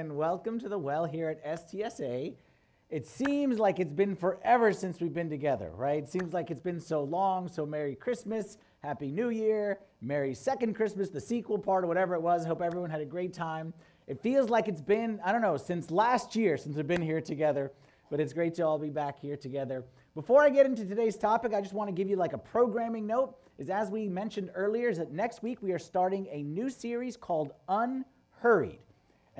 [0.00, 2.34] and welcome to the well here at STSA.
[2.88, 6.02] It seems like it's been forever since we've been together, right?
[6.02, 7.48] It seems like it's been so long.
[7.48, 12.22] So, Merry Christmas, Happy New Year, Merry Second Christmas, the sequel part, or whatever it
[12.22, 12.46] was.
[12.46, 13.74] Hope everyone had a great time.
[14.06, 17.20] It feels like it's been, I don't know, since last year since we've been here
[17.20, 17.70] together,
[18.10, 19.84] but it's great to all be back here together.
[20.14, 23.06] Before I get into today's topic, I just want to give you like a programming
[23.06, 23.36] note.
[23.58, 27.18] Is as we mentioned earlier, is that next week we are starting a new series
[27.18, 28.78] called Unhurried.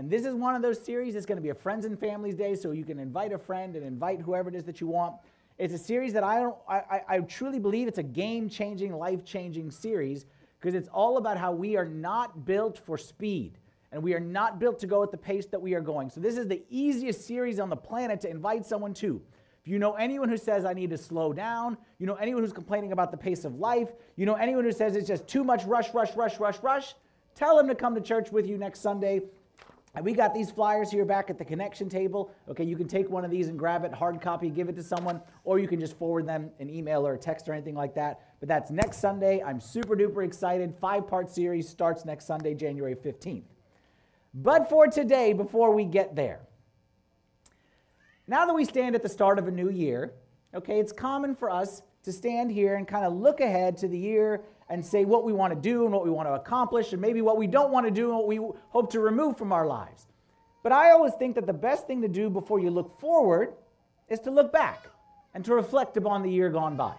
[0.00, 1.14] And this is one of those series.
[1.14, 3.76] It's going to be a Friends and Families Day, so you can invite a friend
[3.76, 5.16] and invite whoever it is that you want.
[5.58, 10.24] It's a series that I don't, I, I, truly believe it's a game-changing, life-changing series
[10.58, 13.58] because it's all about how we are not built for speed
[13.92, 16.08] and we are not built to go at the pace that we are going.
[16.08, 19.20] So this is the easiest series on the planet to invite someone to.
[19.62, 22.54] If you know anyone who says, I need to slow down, you know anyone who's
[22.54, 25.66] complaining about the pace of life, you know anyone who says it's just too much
[25.66, 26.94] rush, rush, rush, rush, rush,
[27.34, 29.20] tell them to come to church with you next Sunday.
[29.94, 32.30] And we got these flyers here back at the connection table.
[32.48, 34.82] Okay, you can take one of these and grab it, hard copy, give it to
[34.84, 37.94] someone, or you can just forward them an email or a text or anything like
[37.94, 38.20] that.
[38.38, 39.42] But that's next Sunday.
[39.42, 40.74] I'm super duper excited.
[40.80, 43.42] Five part series starts next Sunday, January 15th.
[44.32, 46.40] But for today, before we get there,
[48.28, 50.12] now that we stand at the start of a new year,
[50.54, 53.98] okay, it's common for us to stand here and kind of look ahead to the
[53.98, 57.02] year and say what we want to do and what we want to accomplish and
[57.02, 58.36] maybe what we don't want to do and what we
[58.70, 60.06] hope to remove from our lives.
[60.62, 63.54] But I always think that the best thing to do before you look forward
[64.08, 64.86] is to look back
[65.34, 66.94] and to reflect upon the year gone by.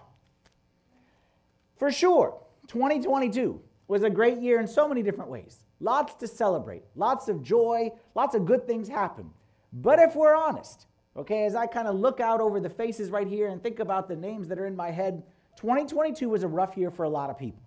[1.76, 2.38] For sure,
[2.68, 5.64] 2022 was a great year in so many different ways.
[5.80, 9.30] Lots to celebrate, lots of joy, lots of good things happen.
[9.72, 13.26] But if we're honest, Okay, as I kind of look out over the faces right
[13.26, 15.22] here and think about the names that are in my head,
[15.56, 17.61] 2022 was a rough year for a lot of people.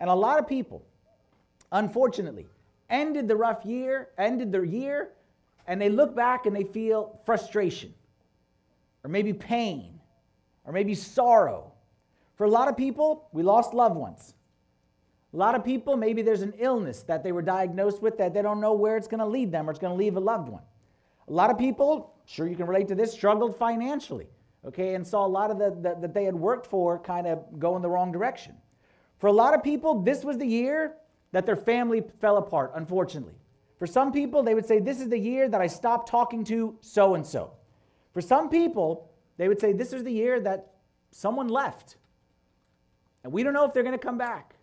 [0.00, 0.84] And a lot of people,
[1.72, 2.46] unfortunately,
[2.88, 5.10] ended the rough year, ended their year,
[5.66, 7.92] and they look back and they feel frustration,
[9.04, 10.00] or maybe pain,
[10.64, 11.72] or maybe sorrow.
[12.36, 14.34] For a lot of people, we lost loved ones.
[15.34, 18.40] A lot of people, maybe there's an illness that they were diagnosed with that they
[18.40, 20.48] don't know where it's going to lead them or it's going to leave a loved
[20.48, 20.62] one.
[21.28, 24.26] A lot of people, sure you can relate to this, struggled financially,
[24.64, 27.44] okay, and saw a lot of the, the that they had worked for kind of
[27.58, 28.54] go in the wrong direction.
[29.18, 30.94] For a lot of people, this was the year
[31.32, 33.34] that their family fell apart, unfortunately.
[33.78, 36.76] For some people, they would say, This is the year that I stopped talking to
[36.80, 37.52] so and so.
[38.12, 40.72] For some people, they would say, This is the year that
[41.10, 41.96] someone left.
[43.24, 44.54] And we don't know if they're going to come back.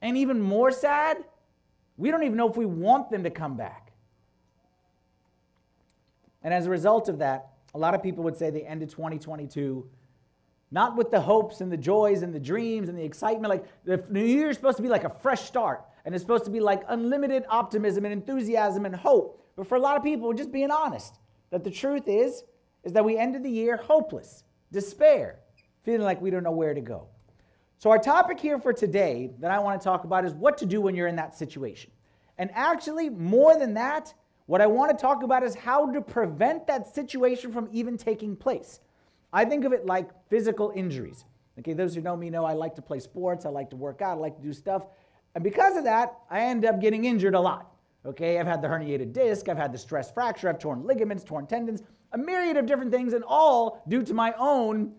[0.00, 1.18] And even more sad,
[1.96, 3.92] we don't even know if we want them to come back.
[6.42, 9.88] And as a result of that, a lot of people would say they ended 2022
[10.72, 13.50] not with the hopes and the joys and the dreams and the excitement.
[13.50, 16.46] Like the new year is supposed to be like a fresh start, and it's supposed
[16.46, 19.38] to be like unlimited optimism and enthusiasm and hope.
[19.54, 21.18] But for a lot of people, just being honest,
[21.50, 22.44] that the truth is,
[22.84, 25.40] is that we ended the year hopeless, despair,
[25.84, 27.06] feeling like we don't know where to go.
[27.78, 30.66] So, our topic here for today that I want to talk about is what to
[30.66, 31.90] do when you're in that situation.
[32.38, 34.14] And actually, more than that,
[34.46, 38.36] what I want to talk about is how to prevent that situation from even taking
[38.36, 38.80] place.
[39.32, 41.24] I think of it like physical injuries.
[41.58, 44.02] Okay, those who know me know I like to play sports, I like to work
[44.02, 44.86] out, I like to do stuff.
[45.34, 47.72] And because of that, I end up getting injured a lot.
[48.04, 51.46] Okay, I've had the herniated disc, I've had the stress fracture, I've torn ligaments, torn
[51.46, 51.82] tendons,
[52.12, 54.92] a myriad of different things, and all due to my own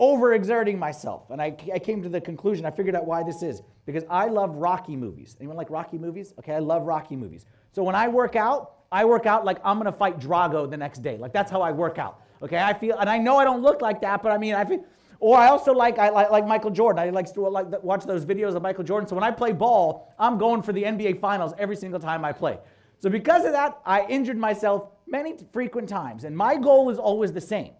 [0.00, 1.30] overexerting myself.
[1.30, 3.62] And I, I came to the conclusion, I figured out why this is.
[3.84, 5.36] Because I love Rocky movies.
[5.38, 6.32] Anyone like Rocky movies?
[6.38, 7.44] Okay, I love Rocky movies.
[7.72, 11.02] So when I work out, I work out like I'm gonna fight Drago the next
[11.02, 11.18] day.
[11.18, 12.22] Like that's how I work out.
[12.42, 14.64] Okay, I feel, and I know I don't look like that, but I mean, I
[14.64, 14.84] feel.
[15.18, 16.98] Or I also like I like, like Michael Jordan.
[16.98, 19.06] I like to like watch those videos of Michael Jordan.
[19.06, 22.32] So when I play ball, I'm going for the NBA Finals every single time I
[22.32, 22.58] play.
[22.98, 27.32] So because of that, I injured myself many frequent times, and my goal is always
[27.32, 27.72] the same.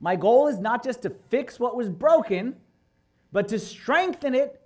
[0.00, 2.56] My goal is not just to fix what was broken,
[3.32, 4.62] but to strengthen it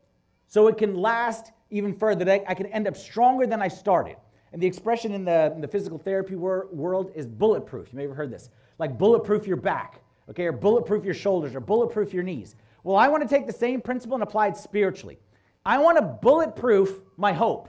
[0.47, 2.25] so it can last even further.
[2.25, 4.17] That I can end up stronger than I started.
[4.53, 7.89] And the expression in the, in the physical therapy wor- world is bulletproof.
[7.93, 8.51] You may have heard this.
[8.79, 10.01] Like bulletproof your back,
[10.31, 12.57] okay, or bulletproof your shoulders, or bulletproof your knees.
[12.83, 15.19] Well, I want to take the same principle and apply it spiritually.
[15.65, 17.69] I want to bulletproof my hope.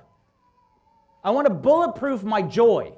[1.24, 2.94] I want to bulletproof my joy.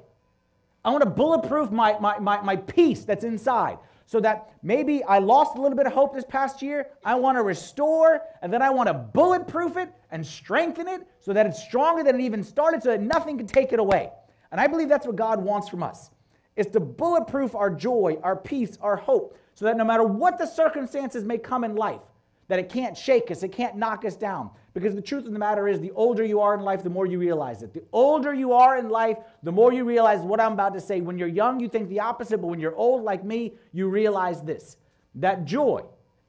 [0.84, 5.18] I want to bulletproof my, my, my, my peace that's inside so that maybe I
[5.18, 6.86] lost a little bit of hope this past year.
[7.04, 11.34] I want to restore, and then I want to bulletproof it and strengthen it so
[11.34, 14.10] that it's stronger than it even started, so that nothing can take it away.
[14.50, 16.10] And I believe that's what God wants from us,
[16.58, 20.46] is to bulletproof our joy, our peace, our hope, so that no matter what the
[20.46, 22.00] circumstances may come in life,
[22.48, 24.50] that it can't shake us, it can't knock us down.
[24.74, 27.06] Because the truth of the matter is, the older you are in life, the more
[27.06, 27.72] you realize it.
[27.72, 31.00] The older you are in life, the more you realize what I'm about to say.
[31.00, 34.42] When you're young, you think the opposite, but when you're old like me, you realize
[34.42, 34.76] this
[35.14, 35.82] that joy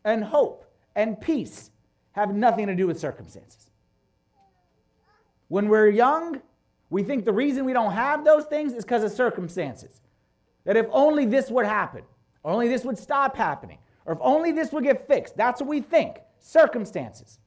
[0.04, 0.66] and hope
[0.96, 1.72] and peace
[2.12, 3.70] have nothing to do with circumstances.
[5.48, 6.42] When we're young,
[6.90, 10.02] we think the reason we don't have those things is because of circumstances.
[10.70, 12.04] That if only this would happen,
[12.44, 15.36] or only this would stop happening, or if only this would get fixed.
[15.36, 17.40] That's what we think circumstances.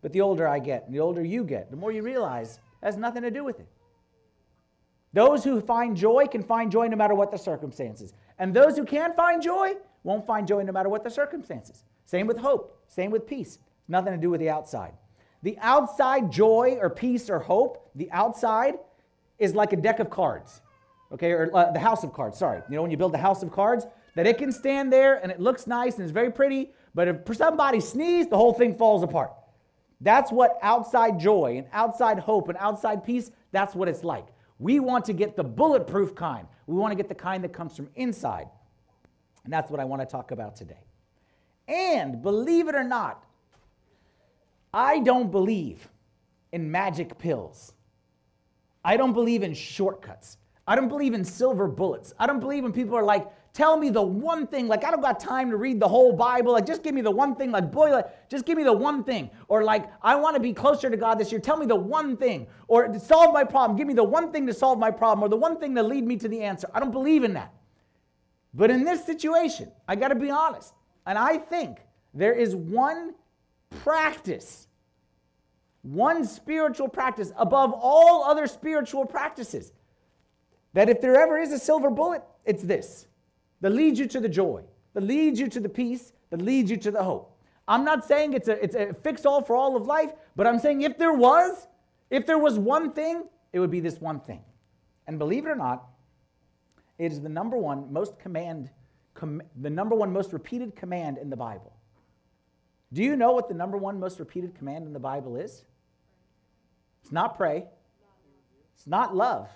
[0.00, 2.96] But the older I get, and the older you get, the more you realize has
[2.96, 3.68] nothing to do with it.
[5.12, 8.14] Those who find joy can find joy no matter what the circumstances.
[8.38, 11.84] And those who can't find joy won't find joy no matter what the circumstances.
[12.06, 13.58] Same with hope, same with peace.
[13.86, 14.94] Nothing to do with the outside.
[15.42, 18.76] The outside joy or peace or hope, the outside
[19.38, 20.62] is like a deck of cards,
[21.12, 22.62] okay, or uh, the house of cards, sorry.
[22.68, 25.30] You know, when you build the house of cards, that it can stand there and
[25.30, 29.02] it looks nice and it's very pretty, but if somebody sneezes, the whole thing falls
[29.02, 29.32] apart.
[30.00, 34.26] That's what outside joy and outside hope and outside peace, that's what it's like.
[34.58, 36.46] We want to get the bulletproof kind.
[36.66, 38.48] We want to get the kind that comes from inside.
[39.44, 40.82] And that's what I want to talk about today.
[41.68, 43.24] And believe it or not,
[44.72, 45.88] I don't believe
[46.52, 47.72] in magic pills.
[48.84, 50.37] I don't believe in shortcuts.
[50.68, 52.12] I don't believe in silver bullets.
[52.18, 54.68] I don't believe when people are like, tell me the one thing.
[54.68, 56.52] Like, I don't got time to read the whole Bible.
[56.52, 57.50] Like, just give me the one thing.
[57.50, 59.30] Like, boy, like, just give me the one thing.
[59.48, 61.40] Or, like, I want to be closer to God this year.
[61.40, 62.48] Tell me the one thing.
[62.66, 65.24] Or, solve my problem, give me the one thing to solve my problem.
[65.24, 66.68] Or the one thing to lead me to the answer.
[66.74, 67.54] I don't believe in that.
[68.52, 70.74] But in this situation, I got to be honest.
[71.06, 71.78] And I think
[72.12, 73.14] there is one
[73.70, 74.68] practice,
[75.80, 79.72] one spiritual practice above all other spiritual practices.
[80.78, 83.08] That if there ever is a silver bullet, it's this
[83.62, 84.62] that leads you to the joy,
[84.94, 87.36] that leads you to the peace, that leads you to the hope.
[87.66, 90.60] I'm not saying it's a, it's a fix all for all of life, but I'm
[90.60, 91.66] saying if there was,
[92.10, 94.40] if there was one thing, it would be this one thing.
[95.08, 95.84] And believe it or not,
[96.96, 98.70] it is the number one most command,
[99.14, 101.72] com, the number one most repeated command in the Bible.
[102.92, 105.64] Do you know what the number one most repeated command in the Bible is?
[107.02, 107.66] It's not pray.
[108.76, 109.48] It's not love.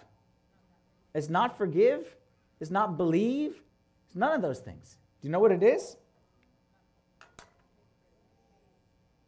[1.15, 2.15] It's not forgive.
[2.61, 3.61] It's not believe.
[4.07, 4.97] It's none of those things.
[5.21, 5.97] Do you know what it is?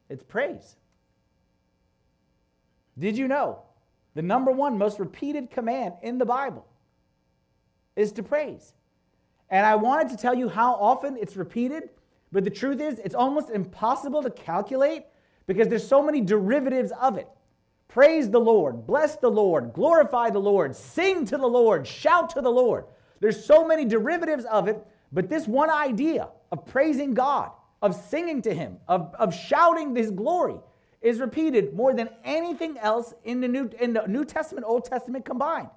[0.09, 0.77] It's praise.
[2.99, 3.63] Did you know
[4.15, 6.67] the number one most repeated command in the Bible
[7.97, 8.73] is to praise?
[9.51, 11.91] And I wanted to tell you how often it's repeated,
[12.33, 15.05] but the truth is, it's almost impossible to calculate
[15.47, 17.29] because there's so many derivatives of it.
[17.95, 22.41] Praise the Lord, bless the Lord, glorify the Lord, sing to the Lord, shout to
[22.41, 22.87] the Lord.
[23.21, 28.43] There's so many derivatives of it, but this one idea of praising God, of singing
[28.43, 30.57] to Him, of, of shouting His glory
[31.03, 35.25] is repeated more than anything else in the New, in the New Testament, Old Testament
[35.25, 35.69] combined.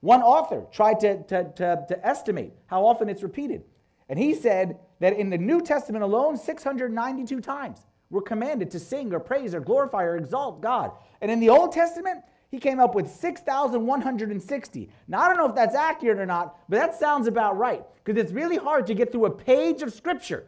[0.00, 3.62] One author tried to, to, to, to estimate how often it's repeated.
[4.08, 9.12] And he said that in the New Testament alone, 692 times we're commanded to sing
[9.14, 10.92] or praise or glorify or exalt God.
[11.22, 14.90] And in the Old Testament, he came up with 6,160.
[15.08, 18.20] Now, I don't know if that's accurate or not, but that sounds about right because
[18.20, 20.44] it's really hard to get through a page of Scripture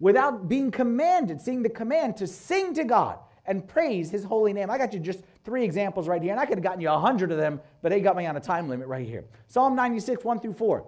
[0.00, 4.70] without being commanded, seeing the command to sing to God and praise His holy name.
[4.70, 6.98] I got you just three examples right here, and I could have gotten you a
[6.98, 9.24] hundred of them, but they got me on a time limit right here.
[9.46, 10.86] Psalm 96, 1 through 4.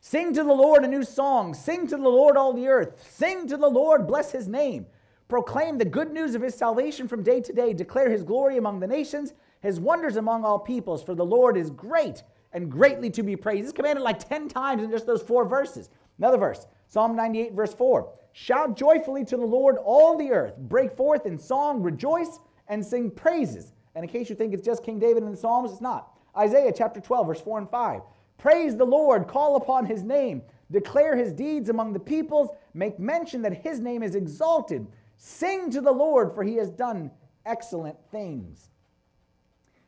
[0.00, 1.54] Sing to the Lord a new song.
[1.54, 3.02] Sing to the Lord all the earth.
[3.10, 4.86] Sing to the Lord, bless His name.
[5.34, 7.72] Proclaim the good news of his salvation from day to day.
[7.72, 11.02] Declare his glory among the nations, his wonders among all peoples.
[11.02, 12.22] For the Lord is great
[12.52, 13.64] and greatly to be praised.
[13.64, 15.90] It's commanded like 10 times in just those four verses.
[16.18, 18.12] Another verse, Psalm 98, verse 4.
[18.30, 20.56] Shout joyfully to the Lord, all the earth.
[20.56, 22.38] Break forth in song, rejoice,
[22.68, 23.72] and sing praises.
[23.96, 26.16] And in case you think it's just King David in the Psalms, it's not.
[26.38, 28.02] Isaiah chapter 12, verse 4 and 5.
[28.38, 33.42] Praise the Lord, call upon his name, declare his deeds among the peoples, make mention
[33.42, 34.86] that his name is exalted.
[35.16, 37.10] Sing to the Lord, for he has done
[37.46, 38.70] excellent things.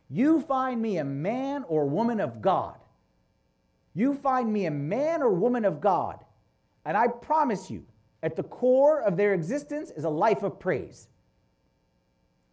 [0.09, 2.77] You find me a man or woman of God.
[3.95, 6.25] You find me a man or woman of God.
[6.85, 7.85] And I promise you,
[8.23, 11.09] at the core of their existence is a life of praise.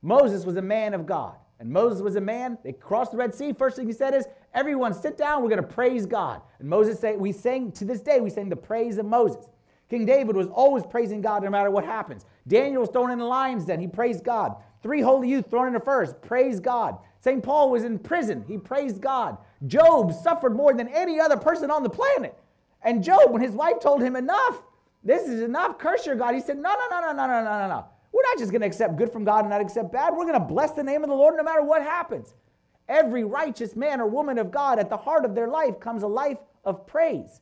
[0.01, 1.35] Moses was a man of God.
[1.59, 2.57] And Moses was a man.
[2.63, 3.53] They crossed the Red Sea.
[3.53, 5.41] First thing he said is, Everyone sit down.
[5.41, 6.41] We're going to praise God.
[6.59, 9.49] And Moses said, We sang to this day, we sing the praise of Moses.
[9.89, 12.25] King David was always praising God no matter what happens.
[12.47, 13.79] Daniel was thrown in the lion's den.
[13.79, 14.55] He praised God.
[14.81, 16.21] Three holy youth thrown in the first.
[16.21, 16.97] Praise God.
[17.19, 17.41] St.
[17.41, 18.43] Paul was in prison.
[18.47, 19.37] He praised God.
[19.67, 22.37] Job suffered more than any other person on the planet.
[22.81, 24.61] And Job, when his wife told him enough,
[25.03, 25.77] This is enough.
[25.77, 26.33] Curse your God.
[26.33, 27.85] He said, No, no, no, no, no, no, no, no, no.
[28.11, 30.13] We're not just going to accept good from God and not accept bad.
[30.13, 32.35] We're going to bless the name of the Lord no matter what happens.
[32.87, 36.07] Every righteous man or woman of God, at the heart of their life comes a
[36.07, 37.41] life of praise.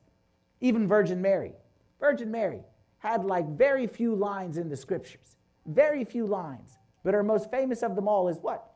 [0.61, 1.53] Even Virgin Mary.
[2.01, 2.63] Virgin Mary
[2.97, 6.77] had like very few lines in the scriptures, very few lines.
[7.03, 8.73] But her most famous of them all is what?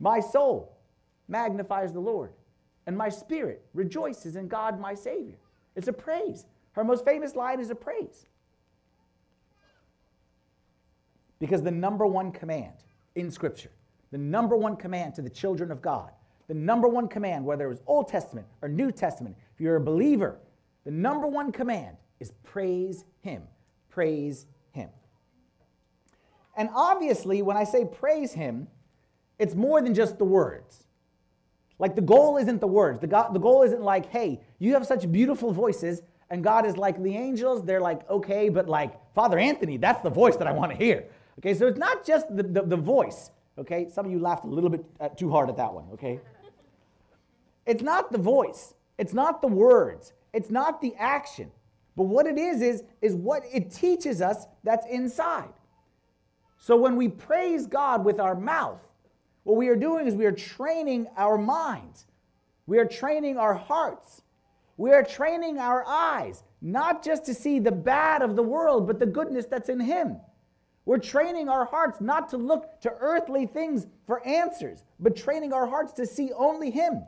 [0.00, 0.76] My soul
[1.28, 2.32] magnifies the Lord,
[2.86, 5.38] and my spirit rejoices in God my Savior.
[5.76, 6.46] It's a praise.
[6.72, 8.26] Her most famous line is a praise.
[11.38, 12.74] Because the number one command
[13.14, 13.70] in Scripture,
[14.10, 16.10] the number one command to the children of God,
[16.48, 19.80] the number one command, whether it was Old Testament or New Testament, if you're a
[19.80, 20.38] believer,
[20.84, 23.42] the number one command is praise Him.
[23.88, 24.90] Praise Him.
[26.56, 28.68] And obviously, when I say praise Him,
[29.38, 30.84] it's more than just the words.
[31.78, 33.00] Like the goal isn't the words.
[33.00, 36.76] The, go- the goal isn't like, hey, you have such beautiful voices, and God is
[36.76, 40.52] like the angels, they're like, okay, but like Father Anthony, that's the voice that I
[40.52, 41.06] want to hear.
[41.38, 43.30] Okay, so it's not just the, the, the voice.
[43.58, 45.86] Okay, some of you laughed a little bit uh, too hard at that one.
[45.94, 46.20] Okay,
[47.64, 51.50] it's not the voice, it's not the words, it's not the action.
[52.00, 55.52] But what it is, is, is what it teaches us that's inside.
[56.56, 58.80] So when we praise God with our mouth,
[59.42, 62.06] what we are doing is we are training our minds,
[62.66, 64.22] we are training our hearts,
[64.78, 68.98] we are training our eyes, not just to see the bad of the world, but
[68.98, 70.16] the goodness that's in Him.
[70.86, 75.66] We're training our hearts not to look to earthly things for answers, but training our
[75.66, 77.02] hearts to see only Him.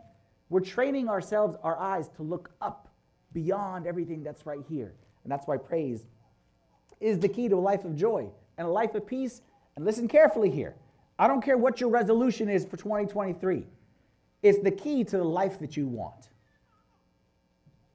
[0.50, 2.91] We're training ourselves, our eyes, to look up
[3.32, 4.94] beyond everything that's right here.
[5.24, 6.06] And that's why praise
[7.00, 9.42] is the key to a life of joy and a life of peace.
[9.76, 10.74] And listen carefully here.
[11.18, 13.66] I don't care what your resolution is for 2023,
[14.42, 16.28] it's the key to the life that you want.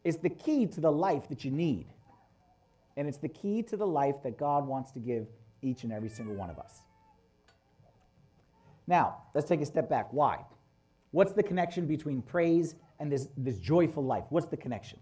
[0.03, 1.88] It's the key to the life that you need.
[2.96, 5.27] And it's the key to the life that God wants to give
[5.62, 6.82] each and every single one of us.
[8.88, 10.08] Now, let's take a step back.
[10.12, 10.46] Why?
[11.12, 14.24] What's the connection between praise and this, this joyful life?
[14.29, 15.00] What's the connection?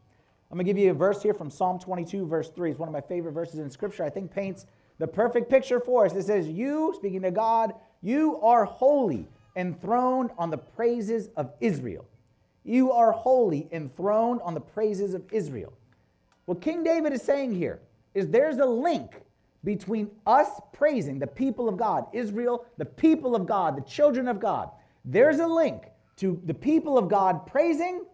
[0.55, 2.71] I'm going to give you a verse here from Psalm 22, verse 3.
[2.71, 4.05] It's one of my favorite verses in Scripture.
[4.05, 4.65] I think paints
[4.99, 6.15] the perfect picture for us.
[6.15, 12.05] It says, You, speaking to God, you are holy, enthroned on the praises of Israel.
[12.63, 15.73] You are holy, enthroned on the praises of Israel.
[16.45, 17.81] What King David is saying here
[18.13, 19.11] is there's a link
[19.65, 24.39] between us praising the people of God, Israel, the people of God, the children of
[24.39, 24.69] God.
[25.03, 25.83] There's a link
[26.15, 28.05] to the people of God praising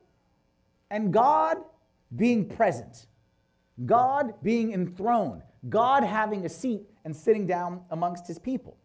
[0.90, 1.58] and God
[2.16, 3.08] being present,
[3.86, 8.78] God being enthroned, God having a seat and sitting down amongst his people.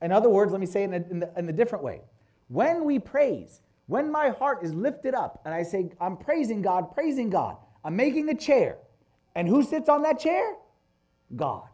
[0.00, 2.02] In other words, let me say it in a, in, the, in a different way.
[2.48, 6.92] When we praise, when my heart is lifted up and I say, I'm praising God,
[6.92, 8.78] praising God, I'm making a chair.
[9.34, 10.54] And who sits on that chair?
[11.34, 11.68] God.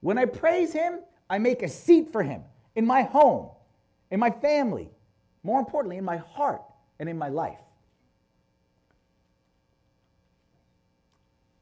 [0.00, 1.00] When I praise Him,
[1.30, 2.42] I make a seat for Him
[2.74, 3.50] in my home,
[4.10, 4.90] in my family,
[5.42, 6.62] more importantly, in my heart
[6.98, 7.60] and in my life.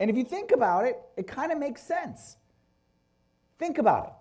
[0.01, 2.39] And if you think about it, it kind of makes sense.
[3.59, 4.13] Think about it.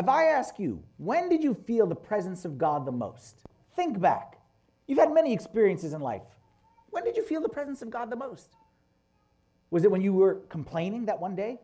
[0.00, 3.40] If I ask you, when did you feel the presence of God the most?
[3.74, 4.38] Think back.
[4.86, 6.22] You've had many experiences in life.
[6.90, 8.50] When did you feel the presence of God the most?
[9.70, 11.58] Was it when you were complaining that one day?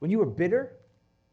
[0.00, 0.72] When you were bitter?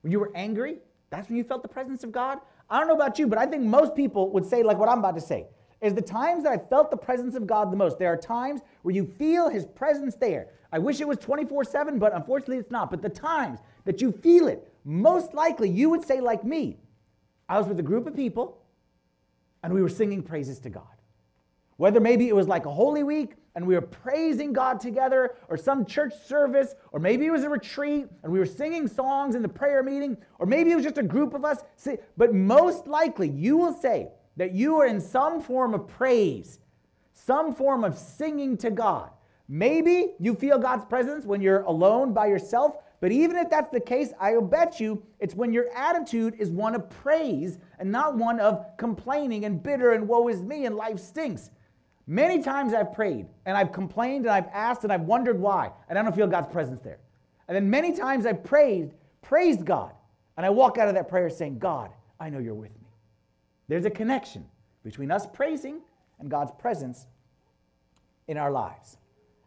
[0.01, 0.77] When you were angry?
[1.10, 2.39] That's when you felt the presence of God?
[2.69, 5.00] I don't know about you, but I think most people would say, like what I'm
[5.00, 5.48] about to say,
[5.81, 8.00] is the times that I felt the presence of God the most.
[8.00, 10.50] There are times where you feel His presence there.
[10.72, 12.89] I wish it was 24 7, but unfortunately it's not.
[12.89, 16.77] But the times that you feel it, most likely you would say, like me,
[17.48, 18.57] I was with a group of people
[19.63, 20.84] and we were singing praises to God.
[21.77, 25.57] Whether maybe it was like a Holy Week and we were praising God together, or
[25.57, 29.41] some church service, or maybe it was a retreat and we were singing songs in
[29.41, 31.63] the prayer meeting, or maybe it was just a group of us.
[32.17, 36.60] But most likely, you will say that you are in some form of praise,
[37.13, 39.10] some form of singing to God.
[39.50, 43.79] Maybe you feel God's presence when you're alone by yourself, but even if that's the
[43.79, 48.39] case, I'll bet you it's when your attitude is one of praise and not one
[48.39, 51.51] of complaining and bitter and woe is me and life stinks.
[52.08, 56.00] Many times I've prayed and I've complained and I've asked and I've wondered why, and
[56.00, 57.00] I don't feel God's presence there.
[57.48, 59.94] And then many times I've prayed, praised God,
[60.36, 62.76] and I walk out of that prayer saying, God, I know you're with me.
[63.67, 64.45] There's a connection
[64.83, 65.81] between us praising
[66.19, 67.07] and God's presence
[68.27, 68.97] in our lives.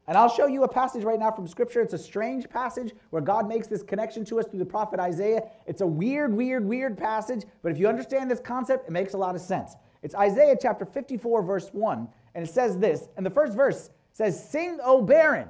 [0.06, 1.80] And I'll show you a passage right now from Scripture.
[1.80, 5.42] It's a strange passage where God makes this connection to us through the prophet Isaiah.
[5.66, 9.18] It's a weird, weird, weird passage, but if you understand this concept, it makes a
[9.18, 9.76] lot of sense.
[10.02, 12.08] It's Isaiah chapter 54, verse 1.
[12.34, 15.48] And it says this, and the first verse says, Sing, O barren,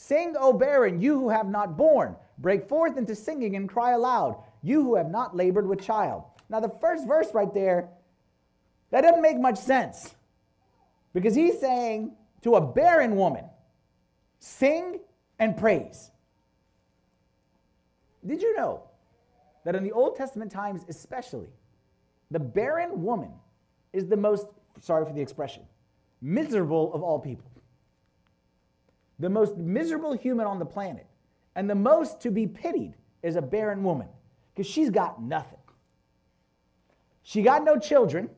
[0.00, 2.14] Sing, O barren, you who have not borne.
[2.38, 6.22] Break forth into singing and cry aloud, you who have not labored with child.
[6.48, 7.88] Now, the first verse right there,
[8.90, 10.14] that doesn't make much sense.
[11.12, 12.12] Because he's saying
[12.42, 13.44] to a barren woman,
[14.38, 15.00] sing
[15.38, 16.10] and praise.
[18.26, 18.82] Did you know
[19.64, 21.48] that in the Old Testament times, especially,
[22.30, 23.30] the barren woman
[23.92, 24.46] is the most,
[24.80, 25.62] sorry for the expression,
[26.20, 27.50] miserable of all people?
[29.18, 31.06] The most miserable human on the planet
[31.56, 34.08] and the most to be pitied is a barren woman
[34.54, 35.57] because she's got nothing.
[37.28, 38.30] She got no children.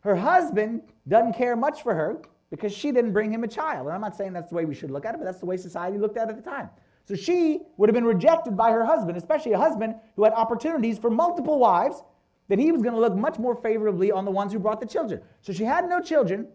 [0.00, 3.88] Her husband doesn't care much for her because she didn't bring him a child.
[3.88, 5.44] And I'm not saying that's the way we should look at it, but that's the
[5.44, 6.70] way society looked at it at the time.
[7.04, 10.96] So she would have been rejected by her husband, especially a husband who had opportunities
[10.96, 12.02] for multiple wives,
[12.48, 14.86] that he was going to look much more favorably on the ones who brought the
[14.86, 15.20] children.
[15.42, 16.48] So she had no children,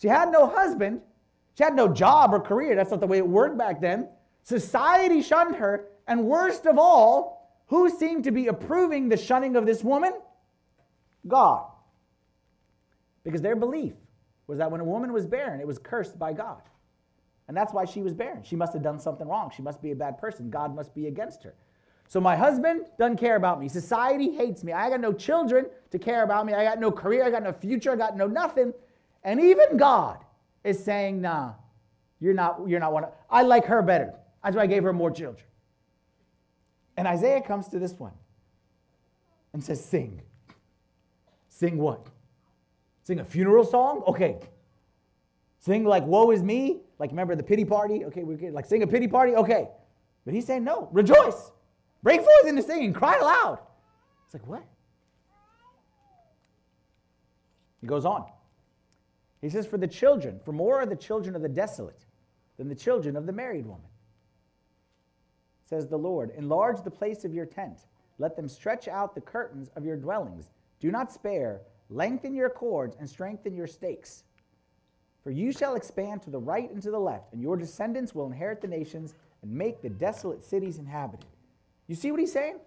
[0.00, 1.02] she had no husband,
[1.54, 2.74] she had no job or career.
[2.76, 4.08] That's not the way it worked back then.
[4.42, 9.66] Society shunned her, and worst of all, who seemed to be approving the shunning of
[9.66, 10.12] this woman?
[11.26, 11.66] God.
[13.22, 13.94] Because their belief
[14.46, 16.62] was that when a woman was barren, it was cursed by God.
[17.48, 18.42] And that's why she was barren.
[18.42, 19.50] She must have done something wrong.
[19.54, 20.50] She must be a bad person.
[20.50, 21.54] God must be against her.
[22.08, 23.68] So my husband doesn't care about me.
[23.68, 24.72] Society hates me.
[24.72, 26.52] I got no children to care about me.
[26.52, 27.24] I got no career.
[27.24, 27.92] I got no future.
[27.92, 28.72] I got no nothing.
[29.24, 30.18] And even God
[30.64, 31.52] is saying, nah,
[32.20, 34.14] you're not, you're not one of, I like her better.
[34.42, 35.46] That's why I gave her more children.
[36.96, 38.12] And Isaiah comes to this one
[39.52, 40.22] and says, sing.
[41.48, 42.06] Sing what?
[43.02, 44.02] Sing a funeral song?
[44.06, 44.38] Okay.
[45.60, 46.80] Sing like woe is me?
[46.98, 48.04] Like remember the pity party?
[48.04, 49.34] Okay, we like sing a pity party?
[49.34, 49.68] Okay.
[50.24, 51.52] But he's saying no, rejoice.
[52.02, 53.60] Break forth into singing, cry aloud.
[54.26, 54.64] It's like, what?
[57.80, 58.26] He goes on.
[59.40, 62.04] He says, For the children, for more are the children of the desolate
[62.56, 63.86] than the children of the married woman.
[65.64, 67.80] Says the Lord, Enlarge the place of your tent.
[68.18, 70.50] Let them stretch out the curtains of your dwellings.
[70.80, 71.62] Do not spare.
[71.90, 74.24] Lengthen your cords and strengthen your stakes.
[75.22, 78.26] For you shall expand to the right and to the left, and your descendants will
[78.26, 81.26] inherit the nations and make the desolate cities inhabited.
[81.86, 82.58] You see what he's saying?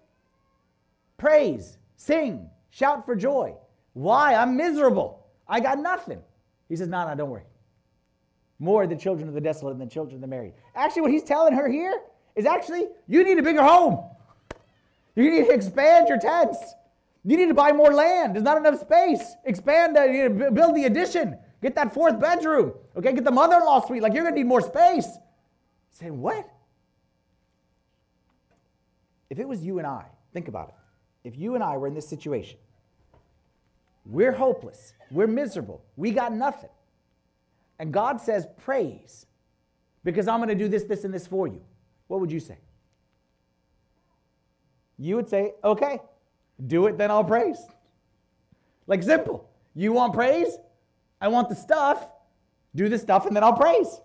[1.16, 3.54] Praise, sing, shout for joy.
[3.92, 4.34] Why?
[4.34, 5.26] I'm miserable.
[5.46, 6.20] I got nothing.
[6.68, 7.46] He says, No, no, don't worry.
[8.58, 10.54] More the children of the desolate than the children of the married.
[10.74, 12.00] Actually, what he's telling her here
[12.38, 14.04] is actually, you need a bigger home.
[15.16, 16.56] You need to expand your tents.
[17.24, 18.34] You need to buy more land.
[18.34, 19.34] There's not enough space.
[19.44, 21.36] Expand, uh, you know, build the addition.
[21.60, 22.72] Get that fourth bedroom.
[22.96, 24.02] Okay, get the mother-in-law suite.
[24.02, 25.08] Like you're gonna need more space.
[25.90, 26.48] Saying what?
[29.28, 31.28] If it was you and I, think about it.
[31.28, 32.58] If you and I were in this situation,
[34.06, 34.94] we're hopeless.
[35.10, 35.82] We're miserable.
[35.96, 36.70] We got nothing.
[37.80, 39.26] And God says, Praise,
[40.04, 41.60] because I'm going to do this, this, and this for you.
[42.08, 42.58] What would you say?
[44.98, 46.00] You would say, Okay,
[46.66, 47.58] do it, then I'll praise.
[48.86, 49.48] Like simple.
[49.74, 50.58] You want praise?
[51.20, 52.08] I want the stuff.
[52.74, 54.00] Do the stuff, and then I'll praise.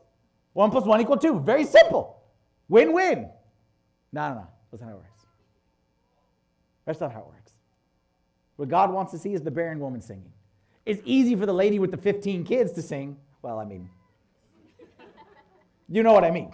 [0.53, 1.39] One plus one equal two.
[1.39, 2.21] Very simple.
[2.69, 3.29] Win win.
[4.11, 4.47] No, no, no.
[4.71, 5.25] That's not how it works.
[6.85, 7.51] That's not how it works.
[8.55, 10.31] What God wants to see is the barren woman singing.
[10.85, 13.17] It's easy for the lady with the 15 kids to sing.
[13.41, 13.89] Well, I mean,
[15.89, 16.51] you know what I mean.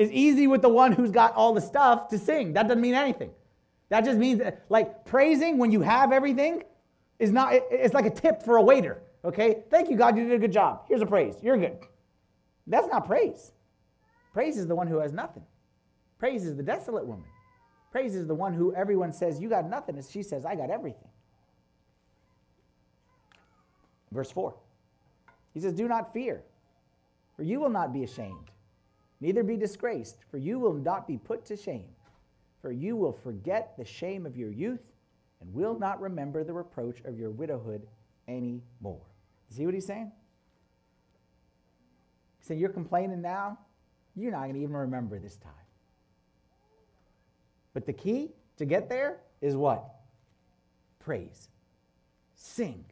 [0.00, 2.54] It's easy with the one who's got all the stuff to sing.
[2.54, 3.32] That doesn't mean anything.
[3.90, 6.62] That just means that, like praising when you have everything
[7.18, 9.02] is not, it's like a tip for a waiter.
[9.26, 9.62] Okay?
[9.68, 10.84] Thank you, God, you did a good job.
[10.88, 11.34] Here's a praise.
[11.42, 11.80] You're good.
[12.66, 13.52] That's not praise.
[14.32, 15.42] Praise is the one who has nothing.
[16.18, 17.26] Praise is the desolate woman.
[17.92, 19.96] Praise is the one who everyone says, You got nothing.
[19.96, 21.10] And she says, I got everything.
[24.12, 24.54] Verse 4.
[25.52, 26.42] He says, Do not fear,
[27.36, 28.50] for you will not be ashamed,
[29.20, 31.88] neither be disgraced, for you will not be put to shame.
[32.60, 34.82] For you will forget the shame of your youth
[35.40, 37.86] and will not remember the reproach of your widowhood
[38.28, 39.00] any more.
[39.48, 40.12] See what he's saying?
[42.38, 43.58] He's saying, You're complaining now,
[44.14, 45.52] you're not going to even remember this time.
[47.72, 49.84] But the key to get there is what?
[50.98, 51.48] Praise.
[52.34, 52.84] Sing.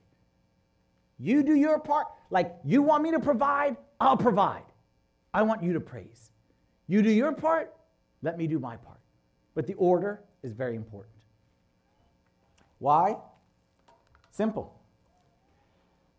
[1.18, 2.06] You do your part.
[2.30, 4.62] Like you want me to provide, I'll provide.
[5.32, 6.30] I want you to praise.
[6.86, 7.74] You do your part,
[8.22, 9.00] let me do my part.
[9.54, 11.14] But the order is very important.
[12.78, 13.16] Why?
[14.30, 14.74] Simple.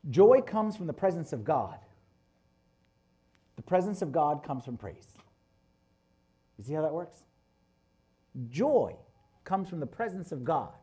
[0.09, 1.79] Joy comes from the presence of God.
[3.55, 5.07] The presence of God comes from praise.
[6.57, 7.23] You see how that works?
[8.49, 8.95] Joy
[9.43, 10.73] comes from the presence of God.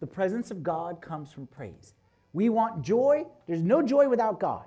[0.00, 1.94] The presence of God comes from praise.
[2.32, 3.24] We want joy.
[3.46, 4.64] There's no joy without God.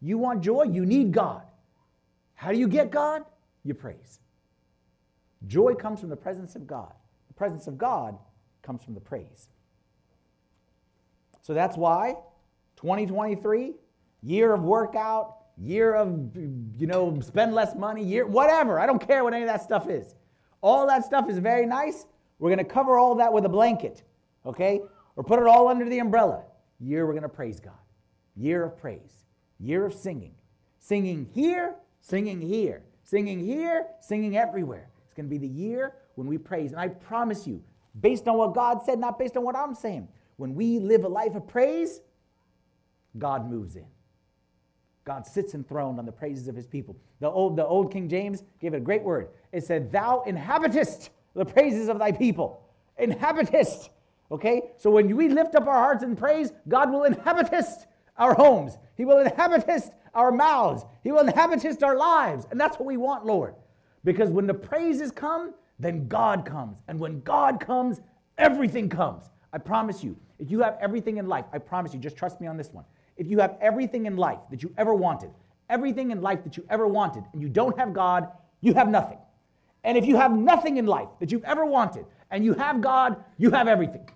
[0.00, 1.42] You want joy, you need God.
[2.38, 3.24] How do you get God?
[3.64, 4.20] You praise.
[5.48, 6.92] Joy comes from the presence of God.
[7.26, 8.16] The presence of God
[8.62, 9.48] comes from the praise.
[11.42, 12.14] So that's why
[12.76, 13.74] 2023,
[14.22, 18.78] year of workout, year of, you know, spend less money, year, whatever.
[18.78, 20.14] I don't care what any of that stuff is.
[20.60, 22.06] All that stuff is very nice.
[22.38, 24.04] We're going to cover all that with a blanket,
[24.46, 24.80] okay?
[25.16, 26.44] Or put it all under the umbrella.
[26.78, 27.72] Year we're going to praise God.
[28.36, 29.24] Year of praise.
[29.58, 30.36] Year of singing.
[30.78, 34.88] Singing here, singing here, singing here, singing everywhere.
[35.04, 36.72] It's going to be the year when we praise.
[36.72, 37.62] And I promise you,
[38.00, 41.08] based on what God said, not based on what I'm saying, when we live a
[41.08, 42.00] life of praise,
[43.18, 43.86] God moves in.
[45.04, 46.96] God sits enthroned on the praises of his people.
[47.20, 49.28] The old, the old King James gave it a great word.
[49.52, 52.62] It said, Thou inhabitest the praises of thy people.
[52.98, 53.90] Inhabitest.
[54.30, 54.62] Okay?
[54.76, 57.86] So when we lift up our hearts in praise, God will inhabitest
[58.18, 58.76] our homes.
[58.96, 60.84] He will inhabitest our mouths.
[61.02, 62.46] He will inhabitest our lives.
[62.50, 63.54] And that's what we want, Lord.
[64.04, 66.78] Because when the praises come, then God comes.
[66.88, 68.00] And when God comes,
[68.36, 69.30] everything comes.
[69.52, 70.16] I promise you.
[70.38, 72.84] If you have everything in life, I promise you, just trust me on this one
[73.18, 75.30] if you have everything in life that you ever wanted,
[75.68, 78.28] everything in life that you ever wanted, and you don't have God,
[78.60, 79.18] you have nothing.
[79.84, 83.22] And if you have nothing in life that you've ever wanted, and you have God,
[83.36, 84.08] you have everything.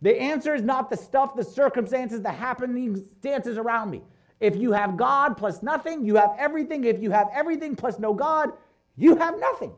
[0.00, 4.02] The answer is not the stuff, the circumstances, the happenstances around me.
[4.40, 6.84] If you have God plus nothing, you have everything.
[6.84, 8.50] If you have everything plus no God,
[8.96, 9.72] you have nothing.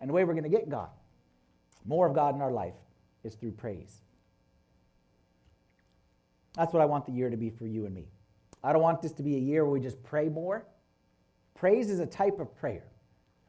[0.00, 0.90] And the way we're going to get God,
[1.84, 2.74] more of God in our life,
[3.24, 3.98] is through praise.
[6.54, 8.06] That's what I want the year to be for you and me.
[8.62, 10.66] I don't want this to be a year where we just pray more.
[11.54, 12.84] Praise is a type of prayer.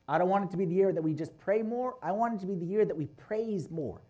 [0.08, 1.96] I don't want it to be the year that we just pray more.
[2.02, 4.02] I want it to be the year that we praise more.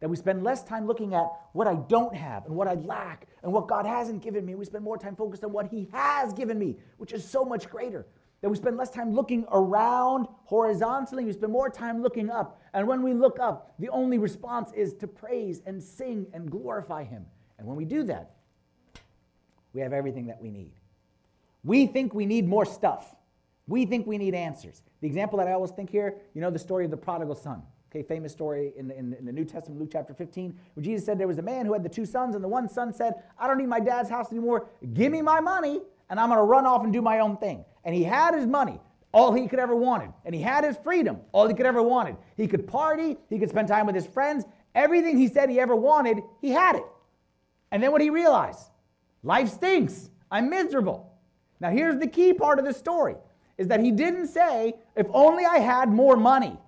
[0.00, 3.26] That we spend less time looking at what I don't have and what I lack
[3.42, 4.54] and what God hasn't given me.
[4.54, 7.70] We spend more time focused on what He has given me, which is so much
[7.70, 8.06] greater.
[8.42, 12.60] That we spend less time looking around horizontally, we spend more time looking up.
[12.74, 17.04] And when we look up, the only response is to praise and sing and glorify
[17.04, 17.24] Him.
[17.58, 18.32] And when we do that,
[19.72, 20.72] we have everything that we need.
[21.62, 23.14] We think we need more stuff.
[23.66, 24.82] We think we need answers.
[25.00, 27.62] The example that I always think here, you know, the story of the prodigal son.
[27.94, 31.16] Okay, famous story in in, in the New Testament, Luke chapter 15, where Jesus said
[31.16, 33.46] there was a man who had the two sons, and the one son said, I
[33.46, 34.66] don't need my dad's house anymore.
[34.94, 35.80] Give me my money,
[36.10, 37.64] and I'm going to run off and do my own thing.
[37.84, 38.80] And he had his money,
[39.12, 40.12] all he could ever wanted.
[40.24, 42.16] And he had his freedom, all he could ever wanted.
[42.36, 44.44] He could party, he could spend time with his friends.
[44.74, 46.84] Everything he said he ever wanted, he had it.
[47.70, 48.70] And then what he realized?
[49.22, 50.10] Life stinks.
[50.32, 51.12] I'm miserable.
[51.60, 53.14] Now, here's the key part of the story
[53.56, 56.58] is that he didn't say, if only I had more money.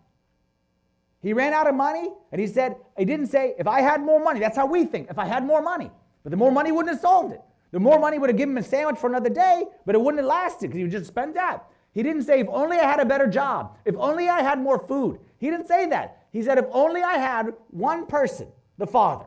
[1.26, 4.22] He ran out of money and he said, he didn't say, if I had more
[4.22, 4.38] money.
[4.38, 5.10] That's how we think.
[5.10, 5.90] If I had more money.
[6.22, 7.40] But the more money wouldn't have solved it.
[7.72, 10.20] The more money would have given him a sandwich for another day, but it wouldn't
[10.20, 11.66] have lasted because he would just spend that.
[11.90, 13.76] He didn't say, if only I had a better job.
[13.84, 15.18] If only I had more food.
[15.38, 16.26] He didn't say that.
[16.30, 18.46] He said, if only I had one person,
[18.78, 19.26] the Father.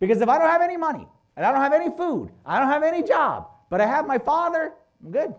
[0.00, 2.30] Because if I don't have any money, and I don't have any food.
[2.44, 4.74] I don't have any job, but I have my father.
[5.02, 5.34] I'm good.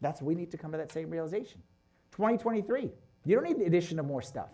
[0.00, 1.60] That's we need to come to that same realization.
[2.12, 2.92] 2023,
[3.24, 4.48] you don't need the addition of more stuff.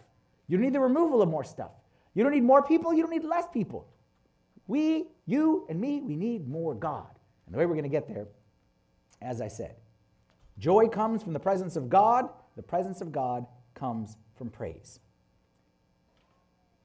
[0.46, 1.70] You don't need the removal of more stuff.
[2.14, 3.86] You don't need more people, you don't need less people.
[4.66, 7.08] We, you, and me, we need more God.
[7.46, 8.26] And the way we're going to get there,
[9.22, 9.76] as I said,
[10.58, 15.00] joy comes from the presence of God, the presence of God comes from praise.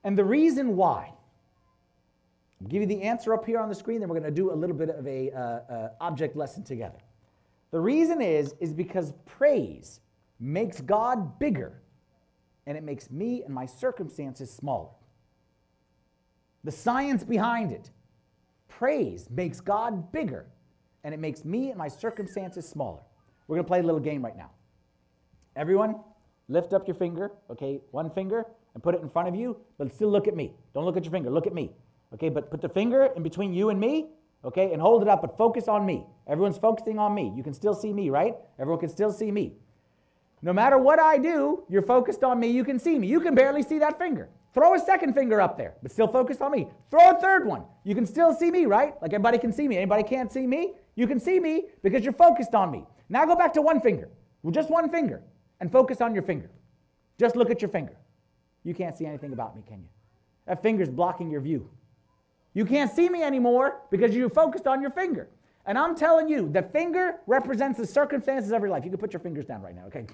[0.03, 1.13] And the reason why
[2.61, 4.51] I'll give you the answer up here on the screen, then we're going to do
[4.51, 6.99] a little bit of a uh, uh, object lesson together.
[7.71, 9.99] The reason is, is because praise
[10.43, 11.81] makes God bigger
[12.65, 14.89] and it makes me and my circumstances smaller.
[16.63, 17.89] The science behind it.
[18.67, 20.45] Praise makes God bigger
[21.03, 22.99] and it makes me and my circumstances smaller.
[23.47, 24.51] We're going to play a little game right now.
[25.55, 25.95] Everyone,
[26.47, 29.93] lift up your finger, okay, one finger, and put it in front of you, but
[29.93, 30.53] still look at me.
[30.73, 31.71] Don't look at your finger, look at me.
[32.13, 34.07] Okay, but put the finger in between you and me,
[34.43, 36.05] okay, and hold it up, but focus on me.
[36.27, 37.31] Everyone's focusing on me.
[37.35, 38.35] You can still see me, right?
[38.59, 39.53] Everyone can still see me.
[40.43, 43.07] No matter what I do, you're focused on me, you can see me.
[43.07, 44.27] You can barely see that finger.
[44.53, 46.67] Throw a second finger up there, but still focused on me.
[46.91, 47.63] Throw a third one.
[47.85, 48.93] You can still see me, right?
[49.01, 49.77] Like everybody can see me.
[49.77, 50.73] Anybody can't see me?
[50.95, 52.83] You can see me because you're focused on me.
[53.07, 54.09] Now go back to one finger,
[54.51, 55.23] just one finger,
[55.61, 56.51] and focus on your finger.
[57.17, 57.95] Just look at your finger.
[58.65, 59.89] You can't see anything about me, can you?
[60.45, 61.69] That finger's blocking your view.
[62.53, 65.29] You can't see me anymore because you focused on your finger.
[65.65, 68.83] And I'm telling you, the finger represents the circumstances of your life.
[68.83, 70.05] You can put your fingers down right now, okay?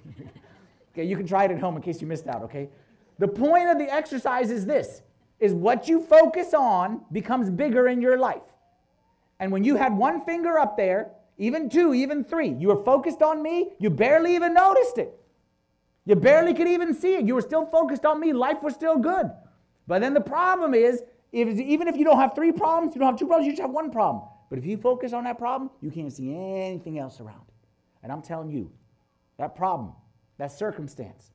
[0.93, 2.69] okay, you can try it at home in case you missed out, okay?
[3.17, 5.01] The point of the exercise is this
[5.39, 8.41] is what you focus on becomes bigger in your life.
[9.39, 12.49] And when you had one finger up there, even two, even three.
[12.49, 15.17] You were focused on me, you barely even noticed it.
[16.05, 17.23] You barely could even see it.
[17.25, 19.31] You were still focused on me, life was still good.
[19.87, 23.11] But then the problem is, if, even if you don't have three problems, you don't
[23.11, 24.23] have two problems, you just have one problem.
[24.49, 27.45] But if you focus on that problem, you can't see anything else around.
[28.01, 28.71] And I'm telling you,
[29.37, 29.93] that problem,
[30.37, 31.31] that circumstance,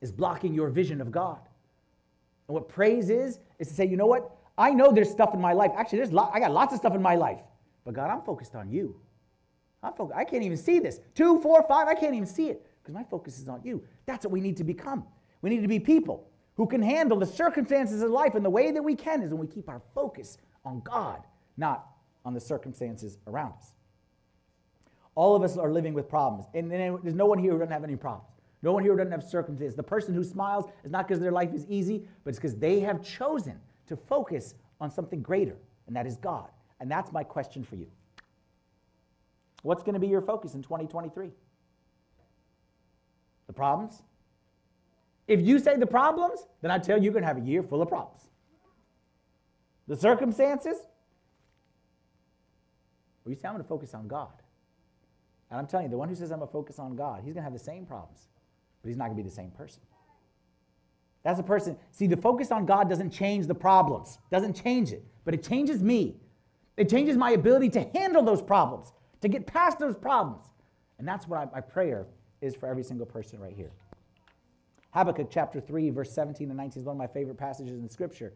[0.00, 1.40] is blocking your vision of God.
[2.48, 4.30] And what praise is, is to say, you know what?
[4.58, 5.72] I know there's stuff in my life.
[5.76, 7.40] Actually, there's I got lots of stuff in my life.
[7.84, 9.00] But God, I'm focused on you.
[9.82, 11.00] I'm focused, I can't even see this.
[11.14, 13.82] Two, four, five, I can't even see it because my focus is on you.
[14.06, 15.04] That's what we need to become.
[15.40, 18.70] We need to be people who can handle the circumstances of life and the way
[18.70, 21.22] that we can is when we keep our focus on God,
[21.56, 21.91] not
[22.24, 23.72] on the circumstances around us.
[25.14, 27.84] All of us are living with problems, and there's no one here who doesn't have
[27.84, 28.28] any problems.
[28.62, 29.76] No one here who doesn't have circumstances.
[29.76, 32.80] The person who smiles is not because their life is easy, but it's because they
[32.80, 35.56] have chosen to focus on something greater,
[35.86, 36.48] and that is God.
[36.80, 37.88] And that's my question for you.
[39.62, 41.30] What's going to be your focus in 2023?
[43.46, 44.02] The problems?
[45.28, 47.62] If you say the problems, then I tell you you're going to have a year
[47.62, 48.28] full of problems.
[49.88, 50.78] The circumstances?
[53.24, 54.32] Well, you say, I'm going to focus on God.
[55.50, 57.34] And I'm telling you, the one who says I'm going to focus on God, he's
[57.34, 58.28] going to have the same problems,
[58.80, 59.82] but he's not going to be the same person.
[61.22, 61.76] That's a person.
[61.92, 65.82] See, the focus on God doesn't change the problems, doesn't change it, but it changes
[65.82, 66.16] me.
[66.76, 70.46] It changes my ability to handle those problems, to get past those problems.
[70.98, 72.06] And that's what I, my prayer
[72.40, 73.70] is for every single person right here.
[74.92, 78.32] Habakkuk chapter 3, verse 17 and 19 is one of my favorite passages in Scripture.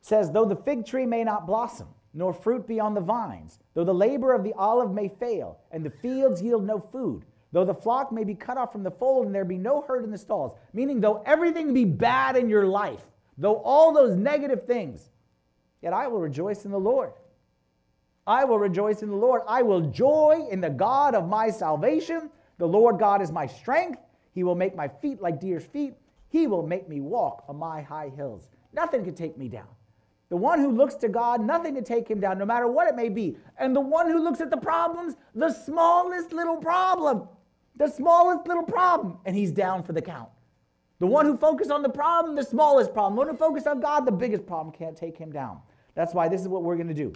[0.00, 3.58] It says, Though the fig tree may not blossom, nor fruit be on the vines,
[3.74, 7.64] though the labor of the olive may fail, and the fields yield no food, though
[7.64, 10.10] the flock may be cut off from the fold, and there be no herd in
[10.10, 13.02] the stalls, meaning though everything be bad in your life,
[13.38, 15.10] though all those negative things,
[15.80, 17.12] yet I will rejoice in the Lord.
[18.26, 19.42] I will rejoice in the Lord.
[19.48, 22.30] I will joy in the God of my salvation.
[22.58, 23.98] The Lord God is my strength.
[24.32, 25.94] He will make my feet like deer's feet.
[26.28, 28.48] He will make me walk on my high hills.
[28.72, 29.66] Nothing can take me down.
[30.32, 32.96] The one who looks to God, nothing can take him down, no matter what it
[32.96, 33.36] may be.
[33.58, 37.28] And the one who looks at the problems, the smallest little problem,
[37.76, 40.30] the smallest little problem, and he's down for the count.
[41.00, 43.16] The one who focuses on the problem, the smallest problem.
[43.16, 45.60] The one who focuses on God, the biggest problem, can't take him down.
[45.94, 47.12] That's why this is what we're going to do.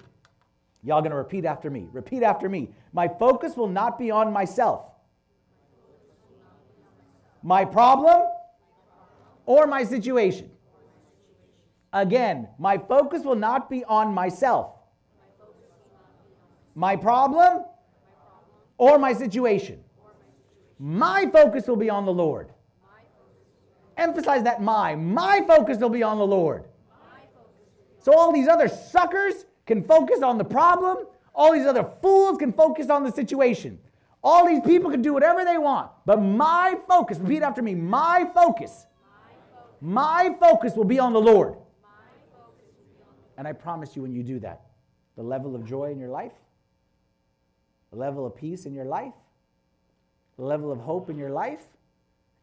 [0.83, 1.88] Y'all going to repeat after me.
[1.92, 2.68] Repeat after me.
[2.92, 4.83] My focus will not be on myself
[7.42, 8.29] my problem
[9.46, 10.50] or my situation.
[11.97, 14.77] Again, my focus will not be on myself,
[16.75, 17.65] my problem
[18.77, 19.83] or my situation.
[20.79, 22.51] My focus will be on the Lord.
[23.97, 24.95] Emphasize that my.
[24.95, 26.67] My focus will be on the Lord.
[27.99, 30.99] So all these other suckers can focus on the problem.
[31.35, 33.79] All these other fools can focus on the situation.
[34.23, 38.29] All these people can do whatever they want, but my focus, repeat after me, my
[38.35, 38.85] focus,
[39.81, 41.57] my focus, will be on the Lord.
[43.37, 44.62] And I promise you, when you do that,
[45.16, 46.33] the level of joy in your life,
[47.90, 49.14] the level of peace in your life,
[50.37, 51.66] the level of hope in your life,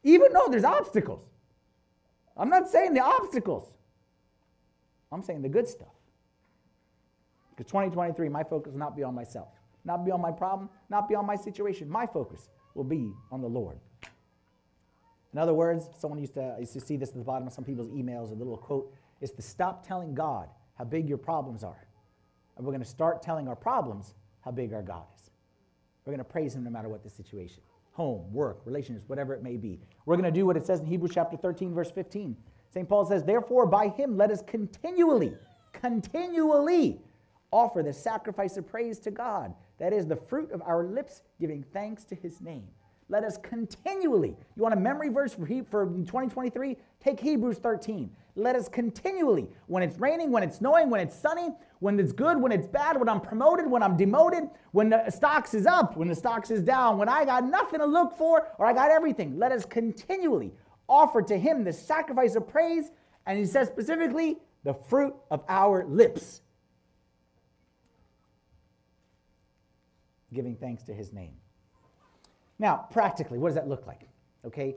[0.03, 1.23] even though there's obstacles.
[2.36, 3.71] I'm not saying the obstacles,
[5.12, 5.93] I'm saying the good stuff.
[7.51, 9.49] Because 2023, my focus will not be on myself
[9.86, 11.89] not be on my problem, not be on my situation.
[11.89, 13.77] My focus will be on the Lord.
[15.34, 17.63] In other words, someone used to, used to see this at the bottom of some
[17.63, 21.88] people's emails, a little quote, is to stop telling God how big your problems are.
[22.57, 25.29] And we're going to start telling our problems how big our God is.
[26.05, 29.43] We're going to praise Him no matter what the situation home, work, relationships, whatever it
[29.43, 29.79] may be.
[30.07, 32.36] We're going to do what it says in Hebrews chapter 13, verse 15.
[32.73, 32.89] St.
[32.89, 35.36] Paul says, Therefore, by Him let us continually,
[35.73, 36.99] continually
[37.53, 39.53] offer the sacrifice of praise to God.
[39.77, 42.67] That is the fruit of our lips giving thanks to his name.
[43.09, 46.77] Let us continually, you want a memory verse for, for 2023?
[46.99, 48.09] Take Hebrews 13.
[48.36, 52.41] Let us continually, when it's raining, when it's snowing, when it's sunny, when it's good,
[52.41, 56.08] when it's bad, when I'm promoted, when I'm demoted, when the stocks is up, when
[56.08, 59.38] the stocks is down, when I got nothing to look for or I got everything,
[59.38, 60.52] let us continually
[60.89, 62.91] offer to him the sacrifice of praise.
[63.26, 66.41] And he says specifically, the fruit of our lips.
[70.34, 71.36] giving thanks to his name.
[72.60, 74.10] Now, practically, what does that look like?
[74.46, 74.76] Okay,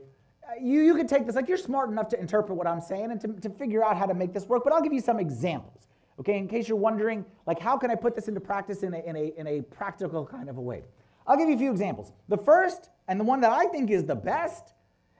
[0.61, 3.21] you, you could take this, like you're smart enough to interpret what I'm saying and
[3.21, 5.87] to, to figure out how to make this work, but I'll give you some examples.
[6.19, 8.99] Okay, in case you're wondering, like, how can I put this into practice in a,
[8.99, 10.83] in a, in a practical kind of a way?
[11.27, 12.11] I'll give you a few examples.
[12.27, 14.73] The first, and the one that I think is the best,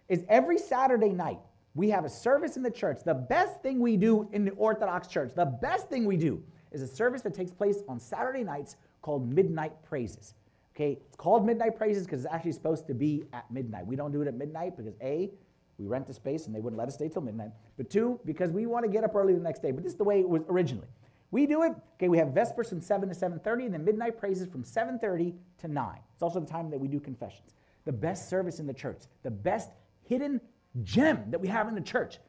[0.10, 1.40] is every Saturday night,
[1.76, 3.02] we have a service in the church.
[3.06, 6.82] The best thing we do in the Orthodox church, the best thing we do is
[6.82, 10.34] a service that takes place on Saturday nights called Midnight Praises.
[10.78, 13.88] Okay, it's called Midnight Praises because it's actually supposed to be at midnight.
[13.88, 15.32] We don't do it at midnight because A,
[15.80, 17.50] we rent the space and they wouldn't let us stay till midnight.
[17.78, 19.72] But two, because we want to get up early the next day.
[19.72, 20.86] But this is the way it was originally.
[21.32, 24.48] We do it, okay, we have Vespers from 7 to 7.30 and then Midnight Praises
[24.48, 26.00] from 7.30 to 9.
[26.14, 27.56] It's also the time that we do confessions.
[27.86, 29.72] The best service in the church, the best
[30.04, 30.40] hidden
[30.84, 32.20] gem that we have in the church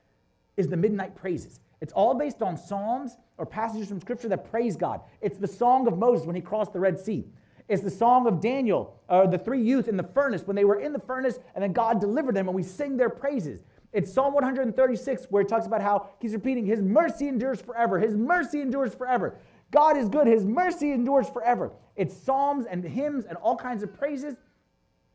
[0.57, 1.61] is the Midnight Praises.
[1.83, 5.03] It's all based on psalms or passages from Scripture that praise God.
[5.21, 7.27] It's the song of Moses when he crossed the Red Sea.
[7.69, 10.81] It's the song of Daniel, or the three youth in the furnace when they were
[10.81, 13.63] in the furnace and then God delivered them and we sing their praises.
[13.93, 17.99] It's Psalm 136 where it talks about how he's repeating, His mercy endures forever.
[17.99, 19.39] His mercy endures forever.
[19.71, 20.27] God is good.
[20.27, 21.73] His mercy endures forever.
[21.95, 24.35] It's psalms and hymns and all kinds of praises.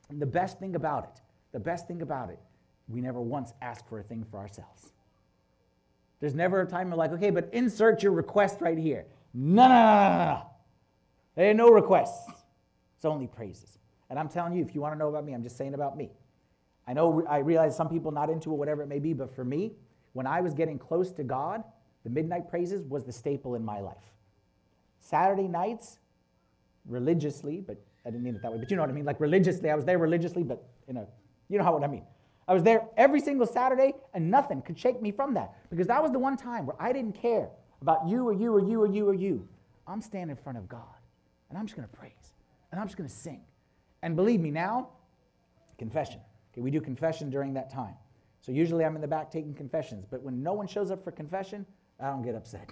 [0.09, 1.21] And the best thing about it,
[1.53, 2.39] the best thing about it,
[2.87, 4.91] we never once ask for a thing for ourselves.
[6.19, 9.05] There's never a time we're like, okay, but insert your request right here.
[9.33, 10.47] No, no, no, no, no.
[11.35, 12.29] There are no requests.
[13.03, 13.79] It's only praises.
[14.09, 15.97] And I'm telling you, if you want to know about me, I'm just saying about
[15.97, 16.09] me.
[16.87, 19.43] I know I realize some people not into it, whatever it may be, but for
[19.43, 19.73] me,
[20.13, 21.65] when I was getting close to God,
[22.05, 24.13] the midnight praises was the staple in my life.
[25.01, 25.99] Saturday nights,
[26.85, 29.19] religiously, but I didn't mean it that way, but you know what I mean, like
[29.19, 31.05] religiously, I was there religiously, but in a,
[31.49, 32.05] you know how what I mean.
[32.47, 36.01] I was there every single Saturday, and nothing could shake me from that because that
[36.01, 37.49] was the one time where I didn't care
[37.81, 39.45] about you or you or you or you or you.
[39.87, 40.95] I'm standing in front of God,
[41.49, 42.32] and I'm just going to praise
[42.73, 43.39] and I'm just going to sing.
[44.01, 44.89] And believe me, now,
[45.77, 46.19] confession.
[46.51, 47.93] Okay, we do confession during that time.
[48.41, 51.11] So usually I'm in the back taking confessions, but when no one shows up for
[51.11, 51.67] confession,
[51.99, 52.71] I don't get upset.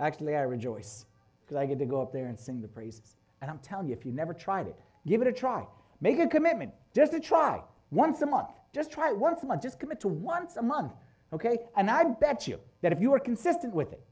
[0.00, 1.04] Actually, I rejoice
[1.44, 3.16] because I get to go up there and sing the praises.
[3.42, 4.76] And I'm telling you, if you've never tried it,
[5.06, 5.66] give it a try.
[6.00, 8.48] Make a commitment just to try once a month.
[8.72, 9.60] Just try it once a month.
[9.60, 10.92] Just commit to once a month.
[11.34, 11.58] Okay?
[11.76, 14.02] And I bet you that if you are consistent with it,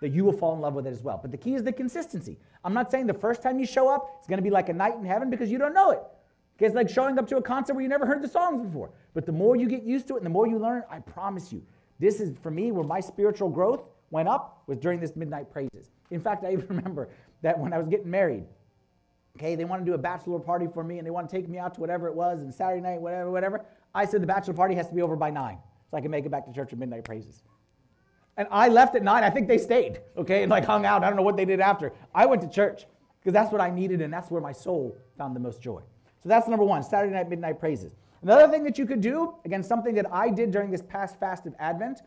[0.00, 1.18] that you will fall in love with it as well.
[1.20, 2.38] But the key is the consistency.
[2.64, 4.72] I'm not saying the first time you show up, it's going to be like a
[4.72, 6.00] night in heaven because you don't know it.
[6.58, 8.90] It's like showing up to a concert where you never heard the songs before.
[9.14, 11.52] But the more you get used to it and the more you learn, I promise
[11.52, 11.62] you,
[11.98, 15.90] this is for me where my spiritual growth went up was during this midnight praises.
[16.10, 17.08] In fact, I even remember
[17.42, 18.44] that when I was getting married,
[19.38, 21.48] okay, they want to do a bachelor party for me and they want to take
[21.48, 23.64] me out to whatever it was and Saturday night, whatever, whatever.
[23.94, 25.58] I said the bachelor party has to be over by nine
[25.90, 27.42] so I can make it back to church at midnight praises.
[28.40, 29.22] And I left at nine.
[29.22, 31.04] I think they stayed, okay, and like hung out.
[31.04, 31.92] I don't know what they did after.
[32.14, 32.86] I went to church
[33.20, 35.82] because that's what I needed and that's where my soul found the most joy.
[36.22, 37.96] So that's number one Saturday night, midnight praises.
[38.22, 41.44] Another thing that you could do, again, something that I did during this past fast
[41.44, 42.00] of Advent,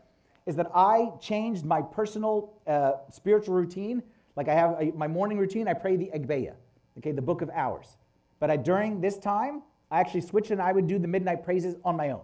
[0.44, 4.02] is that I changed my personal uh, spiritual routine.
[4.34, 6.54] Like I have a, my morning routine, I pray the Agpeya,
[6.98, 7.96] okay, the book of hours.
[8.40, 11.76] But I, during this time, I actually switched and I would do the midnight praises
[11.84, 12.22] on my own.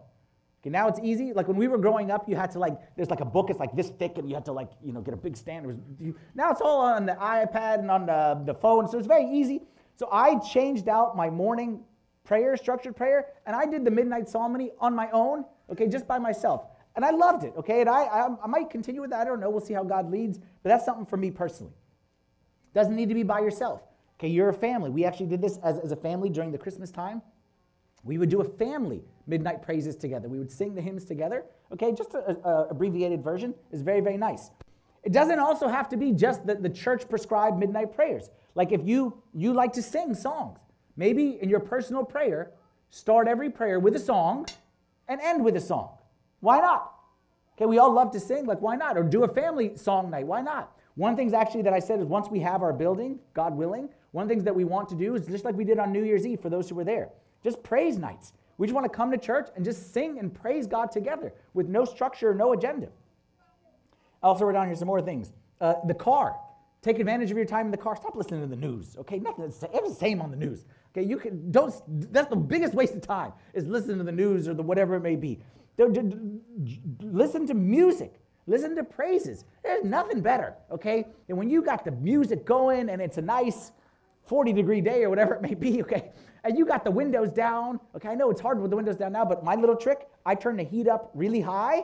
[0.60, 1.32] Okay, now it's easy.
[1.32, 3.58] Like when we were growing up, you had to like, there's like a book, it's
[3.58, 5.64] like this thick, and you had to like, you know, get a big stand.
[5.64, 8.98] It Was, you, now it's all on the iPad and on the, the phone, so
[8.98, 9.62] it's very easy.
[9.96, 11.80] So I changed out my morning
[12.24, 16.18] prayer, structured prayer, and I did the midnight psalmody on my own, okay, just by
[16.18, 16.64] myself.
[16.96, 17.80] And I loved it, okay?
[17.80, 19.20] And I, I, I might continue with that.
[19.20, 19.48] I don't know.
[19.48, 20.38] We'll see how God leads.
[20.38, 21.72] But that's something for me personally.
[22.74, 23.82] Doesn't need to be by yourself.
[24.18, 24.90] Okay, you're a family.
[24.90, 27.22] We actually did this as, as a family during the Christmas time.
[28.04, 30.28] We would do a family midnight praises together.
[30.28, 31.44] We would sing the hymns together.
[31.72, 34.50] Okay, just a, a abbreviated version is very, very nice.
[35.02, 38.30] It doesn't also have to be just the, the church prescribed midnight prayers.
[38.54, 40.58] Like if you you like to sing songs,
[40.96, 42.52] maybe in your personal prayer,
[42.90, 44.46] start every prayer with a song
[45.08, 45.96] and end with a song.
[46.40, 46.92] Why not?
[47.56, 48.96] Okay, we all love to sing, like why not?
[48.96, 50.72] Or do a family song night, why not?
[50.96, 53.54] One of the things actually that I said is once we have our building, God
[53.54, 55.78] willing, one of the things that we want to do is just like we did
[55.78, 57.10] on New Year's Eve for those who were there,
[57.42, 58.32] just praise nights.
[58.58, 61.68] We just want to come to church and just sing and praise God together with
[61.68, 62.88] no structure, no agenda.
[64.22, 65.32] I also wrote down here some more things.
[65.60, 66.36] Uh, the car.
[66.82, 67.96] Take advantage of your time in the car.
[67.96, 68.96] Stop listening to the news.
[68.98, 69.44] Okay, nothing.
[69.44, 70.64] It's the same on the news.
[70.92, 71.74] Okay, you can don't.
[72.12, 75.00] That's the biggest waste of time is listening to the news or the whatever it
[75.00, 75.40] may be.
[75.78, 78.20] Listen to music.
[78.46, 79.44] Listen to praises.
[79.62, 80.54] There's nothing better.
[80.70, 83.72] Okay, and when you got the music going and it's a nice
[84.26, 85.82] 40 degree day or whatever it may be.
[85.82, 86.10] Okay,
[86.44, 87.80] and you got the windows down.
[87.96, 90.34] Okay, I know it's hard with the windows down now, but my little trick, I
[90.34, 91.82] turn the heat up really high,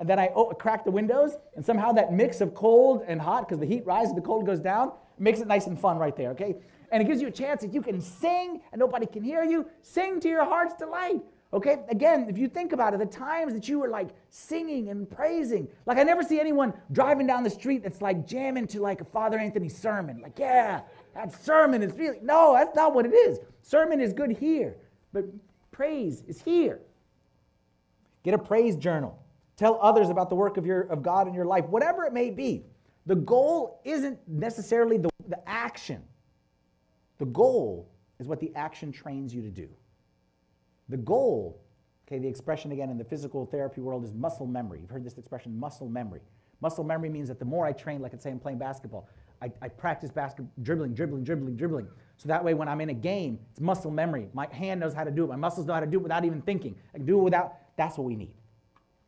[0.00, 3.48] and then I oh, crack the windows, and somehow that mix of cold and hot,
[3.48, 6.30] because the heat rises, the cold goes down, makes it nice and fun right there,
[6.30, 6.56] okay?
[6.92, 9.66] And it gives you a chance that you can sing and nobody can hear you.
[9.82, 11.22] Sing to your heart's delight.
[11.52, 15.08] Okay, again, if you think about it, the times that you were like singing and
[15.08, 19.00] praising, like I never see anyone driving down the street that's like jamming to like
[19.00, 20.20] a Father Anthony sermon.
[20.20, 20.80] Like, yeah,
[21.16, 23.38] that sermon is really, no, that's not what it is.
[23.62, 24.76] Sermon is good here,
[25.14, 25.24] but
[25.72, 26.80] praise is here.
[28.22, 29.18] Get a praise journal.
[29.56, 32.30] Tell others about the work of, your, of God in your life, whatever it may
[32.30, 32.66] be.
[33.06, 36.02] The goal isn't necessarily the, the action.
[37.18, 37.88] The goal
[38.18, 39.68] is what the action trains you to do.
[40.90, 41.62] The goal,
[42.06, 44.80] okay, the expression again in the physical therapy world is muscle memory.
[44.80, 46.20] You've heard this expression, muscle memory.
[46.60, 49.08] Muscle memory means that the more I train, like I say, I'm playing basketball,
[49.42, 51.88] I, I practice basketball, dribbling, dribbling, dribbling, dribbling.
[52.16, 54.28] So that way, when I'm in a game, it's muscle memory.
[54.32, 55.28] My hand knows how to do it.
[55.28, 56.74] My muscles know how to do it without even thinking.
[56.94, 57.56] I can do it without.
[57.76, 58.34] That's what we need.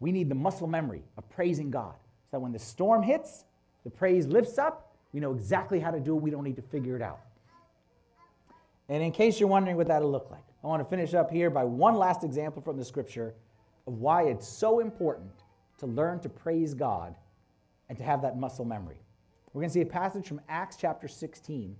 [0.00, 1.94] We need the muscle memory of praising God.
[2.26, 3.44] So that when the storm hits,
[3.84, 4.94] the praise lifts up.
[5.12, 6.22] We know exactly how to do it.
[6.22, 7.20] We don't need to figure it out.
[8.90, 11.50] And in case you're wondering what that'll look like, I want to finish up here
[11.50, 13.34] by one last example from the scripture
[13.86, 15.30] of why it's so important
[15.78, 17.14] to learn to praise God
[17.88, 18.98] and to have that muscle memory.
[19.52, 21.74] We're going to see a passage from Acts chapter 16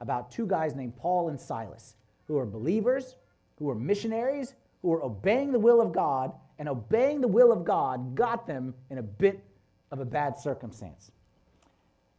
[0.00, 1.96] about two guys named Paul and Silas
[2.26, 3.16] who are believers,
[3.58, 7.64] who are missionaries, who are obeying the will of God, and obeying the will of
[7.64, 9.44] God got them in a bit
[9.90, 11.12] of a bad circumstance.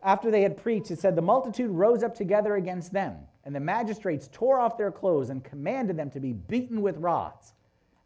[0.02, 3.60] After they had preached, it said, The multitude rose up together against them, and the
[3.60, 7.54] magistrates tore off their clothes and commanded them to be beaten with rods.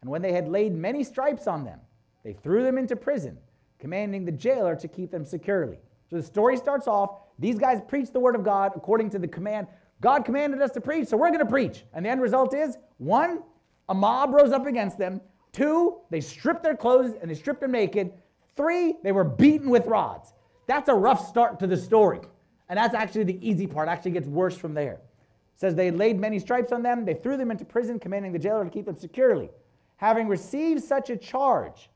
[0.01, 1.79] And when they had laid many stripes on them,
[2.23, 3.37] they threw them into prison,
[3.79, 5.79] commanding the jailer to keep them securely.
[6.09, 9.27] So the story starts off these guys preach the word of God according to the
[9.27, 9.67] command.
[10.01, 11.83] God commanded us to preach, so we're going to preach.
[11.93, 13.43] And the end result is one,
[13.89, 15.21] a mob rose up against them.
[15.51, 18.13] Two, they stripped their clothes and they stripped them naked.
[18.55, 20.33] Three, they were beaten with rods.
[20.67, 22.21] That's a rough start to the story.
[22.69, 23.87] And that's actually the easy part.
[23.87, 24.93] It actually gets worse from there.
[24.93, 27.05] It says they laid many stripes on them.
[27.05, 29.49] They threw them into prison, commanding the jailer to keep them securely.
[29.97, 31.89] Having received such a charge,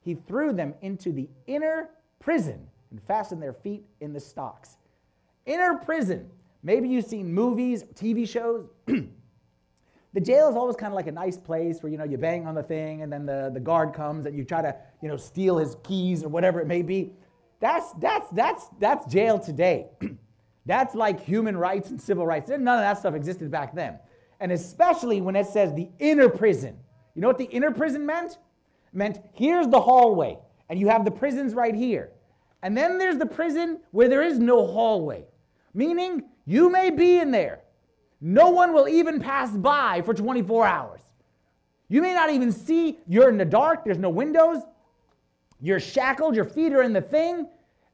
[0.00, 4.76] he threw them into the inner prison and fastened their feet in the stocks.
[5.46, 6.30] Inner prison.
[6.62, 8.68] Maybe you've seen movies, TV shows.
[8.86, 12.46] the jail is always kind of like a nice place where you know you bang
[12.46, 15.16] on the thing and then the, the guard comes and you try to you know
[15.16, 17.12] steal his keys or whatever it may be.
[17.58, 19.88] That's that's that's that's jail today.
[20.66, 22.48] that's like human rights and civil rights.
[22.48, 23.98] None of that stuff existed back then.
[24.38, 26.78] And especially when it says the inner prison.
[27.16, 28.38] You know what the inner prison meant?
[28.86, 30.38] It meant here's the hallway,
[30.68, 32.10] and you have the prisons right here.
[32.64, 35.26] And then there's the prison where there is no hallway,
[35.74, 37.60] meaning you may be in there.
[38.22, 41.02] No one will even pass by for 24 hours.
[41.90, 44.62] You may not even see, you're in the dark, there's no windows,
[45.60, 47.46] you're shackled, your feet are in the thing,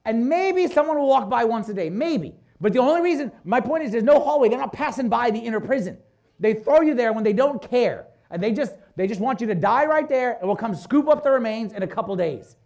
[0.04, 2.36] and maybe someone will walk by once a day, maybe.
[2.60, 4.48] But the only reason, my point is, there's no hallway.
[4.50, 5.98] They're not passing by the inner prison.
[6.38, 9.48] They throw you there when they don't care, and they just they just want you
[9.48, 12.56] to die right there, and will come scoop up the remains in a couple days.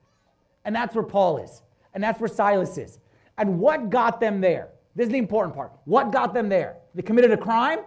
[0.64, 1.62] And that's where Paul is.
[1.94, 2.98] And that's where Silas is.
[3.38, 4.68] And what got them there?
[4.94, 5.72] This is the important part.
[5.84, 6.76] What got them there?
[6.94, 7.80] They committed a crime?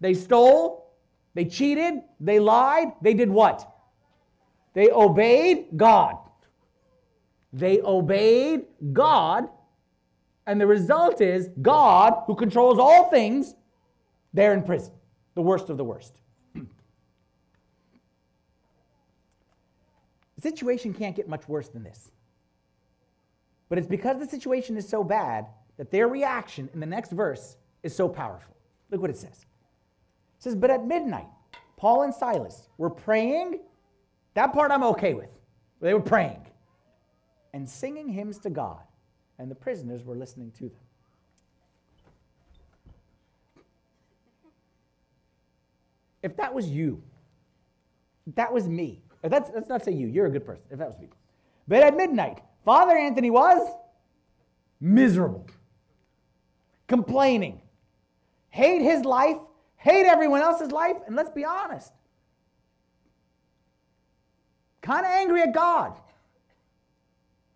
[0.00, 0.94] They stole?
[1.34, 2.00] They cheated?
[2.20, 2.92] They lied?
[3.02, 3.68] They did what?
[4.74, 6.16] They obeyed God.
[7.52, 9.48] They obeyed God.
[10.46, 13.54] And the result is God, who controls all things,
[14.32, 14.94] they're in prison.
[15.34, 16.14] The worst of the worst.
[16.54, 16.66] the
[20.40, 22.10] situation can't get much worse than this.
[23.68, 25.46] But it's because the situation is so bad
[25.76, 28.56] that their reaction in the next verse is so powerful.
[28.90, 29.46] Look what it says.
[30.36, 31.28] It says, But at midnight,
[31.76, 33.60] Paul and Silas were praying.
[34.34, 35.30] That part I'm okay with.
[35.80, 36.44] They were praying
[37.52, 38.80] and singing hymns to God,
[39.38, 40.78] and the prisoners were listening to them.
[46.22, 47.02] If that was you,
[48.34, 50.88] that was me, if that's, let's not say you, you're a good person, if that
[50.88, 51.08] was me.
[51.66, 53.66] But at midnight, Father Anthony was
[54.78, 55.46] miserable,
[56.86, 57.62] complaining,
[58.50, 59.38] hate his life,
[59.76, 61.90] hate everyone else's life, and let's be honest,
[64.82, 65.98] kind of angry at God,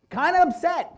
[0.09, 0.91] kind of upset.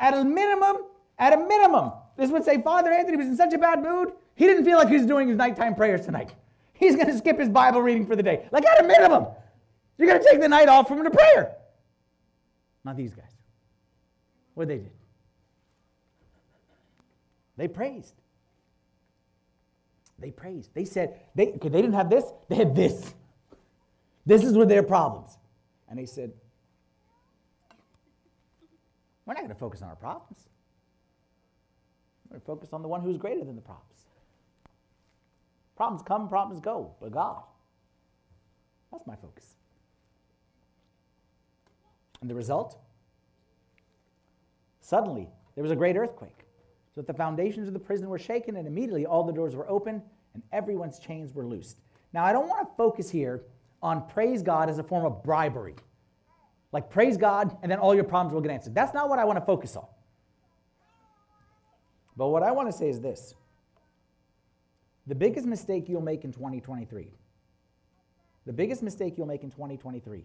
[0.00, 0.78] At a minimum,
[1.20, 4.46] at a minimum, this would say Father Anthony was in such a bad mood, he
[4.46, 6.34] didn't feel like he was doing his nighttime prayers tonight.
[6.72, 8.48] He's going to skip his Bible reading for the day.
[8.50, 9.26] Like at a minimum,
[9.96, 11.54] you're going to take the night off from the prayer.
[12.86, 13.34] Not these guys.
[14.54, 14.92] What they did?
[17.56, 18.14] They praised.
[20.20, 20.70] They praised.
[20.72, 23.12] They said, they, okay, they didn't have this, they had this.
[24.24, 25.36] This is with their problems.
[25.88, 26.32] And they said,
[29.24, 30.48] We're not going to focus on our problems.
[32.24, 34.06] We're going to focus on the one who's greater than the problems.
[35.76, 37.42] Problems come, problems go, but God.
[38.92, 39.55] That's my focus.
[42.26, 42.76] And the result?
[44.80, 46.40] Suddenly, there was a great earthquake,
[46.92, 49.70] so that the foundations of the prison were shaken, and immediately all the doors were
[49.70, 50.02] opened,
[50.34, 51.82] and everyone's chains were loosed.
[52.12, 53.44] Now, I don't want to focus here
[53.80, 55.76] on praise God as a form of bribery.
[56.72, 58.74] Like, praise God, and then all your problems will get answered.
[58.74, 59.86] That's not what I want to focus on.
[62.16, 63.36] But what I want to say is this
[65.06, 67.06] the biggest mistake you'll make in 2023,
[68.46, 70.24] the biggest mistake you'll make in 2023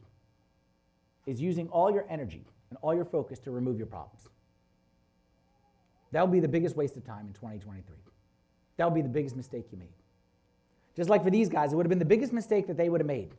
[1.25, 4.27] is using all your energy and all your focus to remove your problems.
[6.11, 7.95] That will be the biggest waste of time in 2023.
[8.77, 9.87] That will be the biggest mistake you made.
[10.95, 12.99] Just like for these guys, it would have been the biggest mistake that they would
[12.99, 13.31] have made.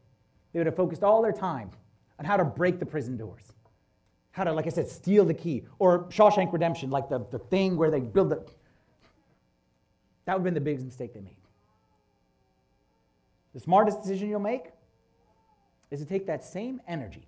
[0.53, 1.71] They would have focused all their time
[2.19, 3.53] on how to break the prison doors,
[4.31, 7.77] how to, like I said, steal the key, or Shawshank Redemption, like the, the thing
[7.77, 8.47] where they build the.
[10.25, 11.37] That would have been the biggest mistake they made.
[13.55, 14.71] The smartest decision you'll make
[15.91, 17.27] is to take that same energy,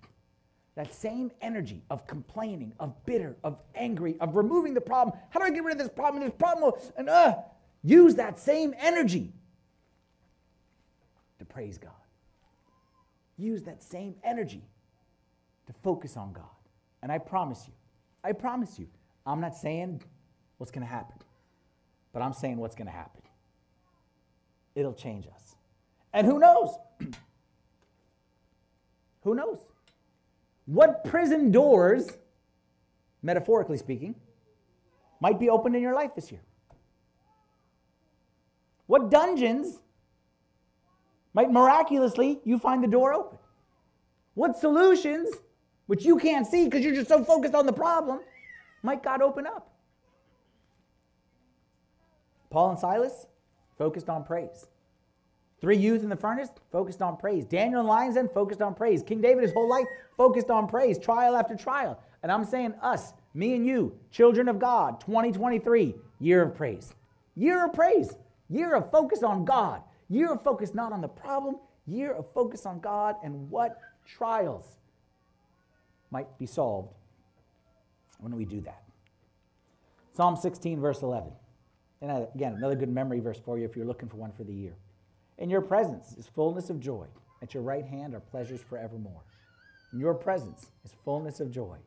[0.75, 5.17] that same energy of complaining, of bitter, of angry, of removing the problem.
[5.29, 6.23] How do I get rid of this problem?
[6.23, 7.35] This problem, and uh,
[7.81, 9.31] use that same energy
[11.39, 11.91] to praise God.
[13.37, 14.63] Use that same energy
[15.67, 16.43] to focus on God.
[17.01, 17.73] And I promise you,
[18.23, 18.87] I promise you,
[19.25, 20.01] I'm not saying
[20.57, 21.17] what's going to happen,
[22.11, 23.21] but I'm saying what's going to happen.
[24.75, 25.55] It'll change us.
[26.13, 26.77] And who knows?
[29.23, 29.59] who knows?
[30.65, 32.17] What prison doors,
[33.21, 34.15] metaphorically speaking,
[35.19, 36.41] might be opened in your life this year?
[38.87, 39.79] What dungeons
[41.33, 43.37] might miraculously you find the door open?
[44.33, 45.29] What solutions,
[45.87, 48.19] which you can't see because you're just so focused on the problem,
[48.83, 49.71] might God open up?
[52.49, 53.27] Paul and Silas
[53.77, 54.67] focused on praise.
[55.65, 57.43] Three youth in the furnace focused on praise.
[57.43, 59.01] Daniel and lions den focused on praise.
[59.01, 61.99] King David his whole life focused on praise, trial after trial.
[62.21, 66.93] And I'm saying us, me and you, children of God, 2023, year of praise.
[67.35, 68.15] Year of praise.
[68.47, 69.81] Year of focus on God.
[70.07, 71.55] Year of focus not on the problem,
[71.87, 74.77] year of focus on God and what trials
[76.11, 76.93] might be solved
[78.19, 78.83] when we do that.
[80.13, 81.31] Psalm 16, verse 11.
[82.01, 84.43] And uh, again, another good memory verse for you if you're looking for one for
[84.43, 84.75] the year.
[85.37, 87.07] In your presence is fullness of joy.
[87.41, 89.23] At your right hand are pleasures forevermore.
[89.93, 91.77] In your presence is fullness of joy.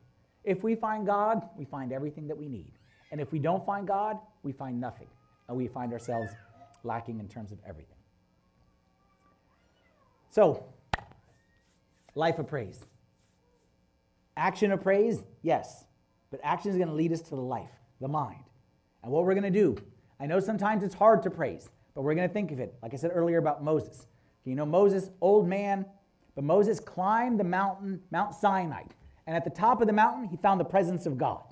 [0.43, 2.73] If we find God, we find everything that we need.
[3.11, 5.07] And if we don't find God, we find nothing.
[5.47, 6.31] And we find ourselves
[6.83, 7.97] lacking in terms of everything.
[10.29, 10.63] So,
[12.15, 12.85] life of praise.
[14.37, 15.85] Action of praise, yes.
[16.31, 18.43] But action is going to lead us to the life, the mind.
[19.03, 19.75] And what we're going to do,
[20.19, 21.69] I know sometimes it's hard to praise,
[21.99, 24.07] but we're going to think of it, like I said earlier about Moses.
[24.45, 25.85] You know, Moses, old man,
[26.33, 28.83] but Moses climbed the mountain, Mount Sinai.
[29.27, 31.43] And at the top of the mountain, he found the presence of God.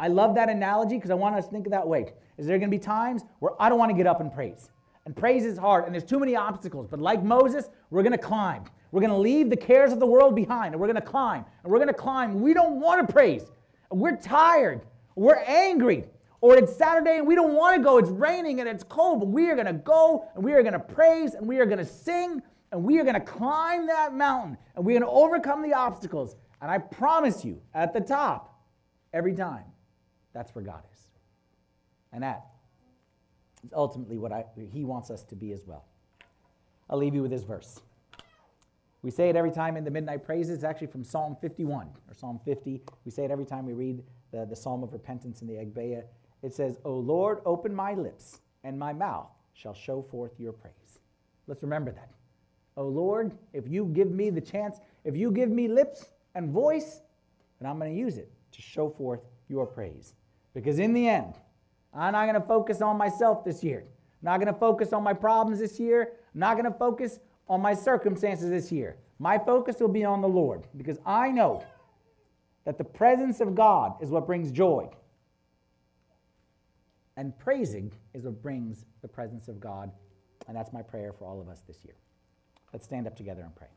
[0.00, 2.10] I love that analogy because I want us to think of that way.
[2.38, 4.70] Is there going to be times where I don't want to get up and praise?
[5.04, 6.86] And praise is hard, and there's too many obstacles.
[6.88, 8.64] But like Moses, we're going to climb.
[8.92, 11.44] We're going to leave the cares of the world behind, and we're going to climb.
[11.64, 12.40] And we're going to climb.
[12.40, 13.44] We don't want to praise.
[13.90, 14.86] We're tired.
[15.16, 16.06] We're angry.
[16.42, 17.98] Or it's Saturday and we don't want to go.
[17.98, 20.72] It's raining and it's cold, but we are going to go and we are going
[20.72, 24.12] to praise and we are going to sing and we are going to climb that
[24.12, 26.34] mountain and we're going to overcome the obstacles.
[26.60, 28.60] And I promise you, at the top,
[29.12, 29.64] every time,
[30.32, 31.00] that's where God is.
[32.12, 32.44] And that
[33.64, 35.84] is ultimately what I, He wants us to be as well.
[36.90, 37.80] I'll leave you with this verse.
[39.02, 40.56] We say it every time in the midnight praises.
[40.56, 42.80] It's actually from Psalm 51 or Psalm 50.
[43.04, 46.02] We say it every time we read the, the Psalm of Repentance in the Agpeya.
[46.42, 50.98] It says, O Lord, open my lips, and my mouth shall show forth your praise.
[51.46, 52.10] Let's remember that.
[52.76, 57.00] O Lord, if you give me the chance, if you give me lips and voice,
[57.60, 60.14] then I'm going to use it to show forth your praise.
[60.54, 61.34] Because in the end,
[61.94, 63.80] I'm not going to focus on myself this year.
[63.80, 66.12] I'm not going to focus on my problems this year.
[66.34, 68.96] I'm not going to focus on my circumstances this year.
[69.18, 71.62] My focus will be on the Lord because I know
[72.64, 74.88] that the presence of God is what brings joy.
[77.16, 79.92] And praising is what brings the presence of God.
[80.48, 81.94] And that's my prayer for all of us this year.
[82.72, 83.68] Let's stand up together and pray.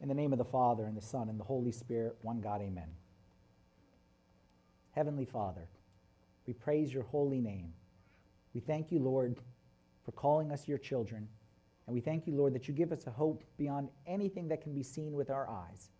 [0.00, 2.60] In the name of the Father, and the Son, and the Holy Spirit, one God,
[2.60, 2.88] amen.
[4.92, 5.66] Heavenly Father,
[6.46, 7.72] we praise your holy name.
[8.52, 9.36] We thank you, Lord,
[10.04, 11.26] for calling us your children.
[11.86, 14.74] And we thank you, Lord, that you give us a hope beyond anything that can
[14.74, 15.90] be seen with our eyes.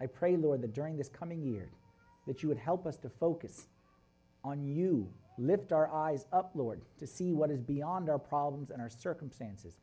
[0.00, 1.68] I pray, Lord, that during this coming year,
[2.26, 3.66] that you would help us to focus
[4.44, 5.08] on you.
[5.38, 9.80] Lift our eyes up, Lord, to see what is beyond our problems and our circumstances.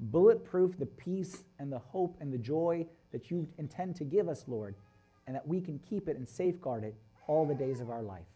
[0.00, 4.44] Bulletproof the peace and the hope and the joy that you intend to give us,
[4.46, 4.74] Lord,
[5.26, 6.94] and that we can keep it and safeguard it
[7.26, 8.26] all the days of our life.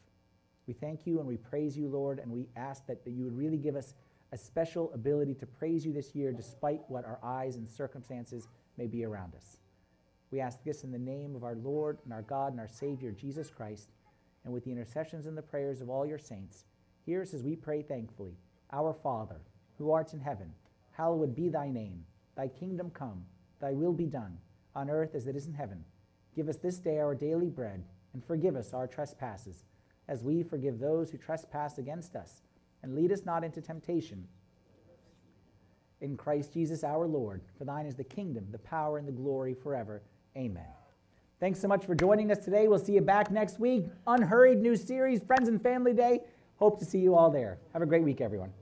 [0.66, 3.36] We thank you and we praise you, Lord, and we ask that, that you would
[3.36, 3.94] really give us
[4.32, 8.86] a special ability to praise you this year despite what our eyes and circumstances may
[8.86, 9.58] be around us.
[10.30, 13.12] We ask this in the name of our Lord and our God and our Savior,
[13.12, 13.88] Jesus Christ.
[14.44, 16.64] and with the intercessions and the prayers of all your saints,
[17.04, 18.32] hear us as we pray thankfully.
[18.72, 19.42] Our Father,
[19.76, 20.52] who art in heaven,
[20.92, 22.04] hallowed be thy name.
[22.34, 23.24] Thy kingdom come,
[23.60, 24.38] thy will be done,
[24.74, 25.84] on earth as it is in heaven.
[26.34, 29.64] Give us this day our daily bread, and forgive us our trespasses,
[30.08, 32.42] as we forgive those who trespass against us.
[32.82, 34.28] And lead us not into temptation.
[36.00, 39.52] In Christ Jesus our Lord, for thine is the kingdom, the power, and the glory
[39.52, 40.02] forever.
[40.38, 40.64] Amen.
[41.40, 42.68] Thanks so much for joining us today.
[42.68, 43.86] We'll see you back next week.
[44.06, 46.20] Unhurried new series, Friends and Family Day.
[46.56, 47.58] Hope to see you all there.
[47.72, 48.52] Have a great week, everyone.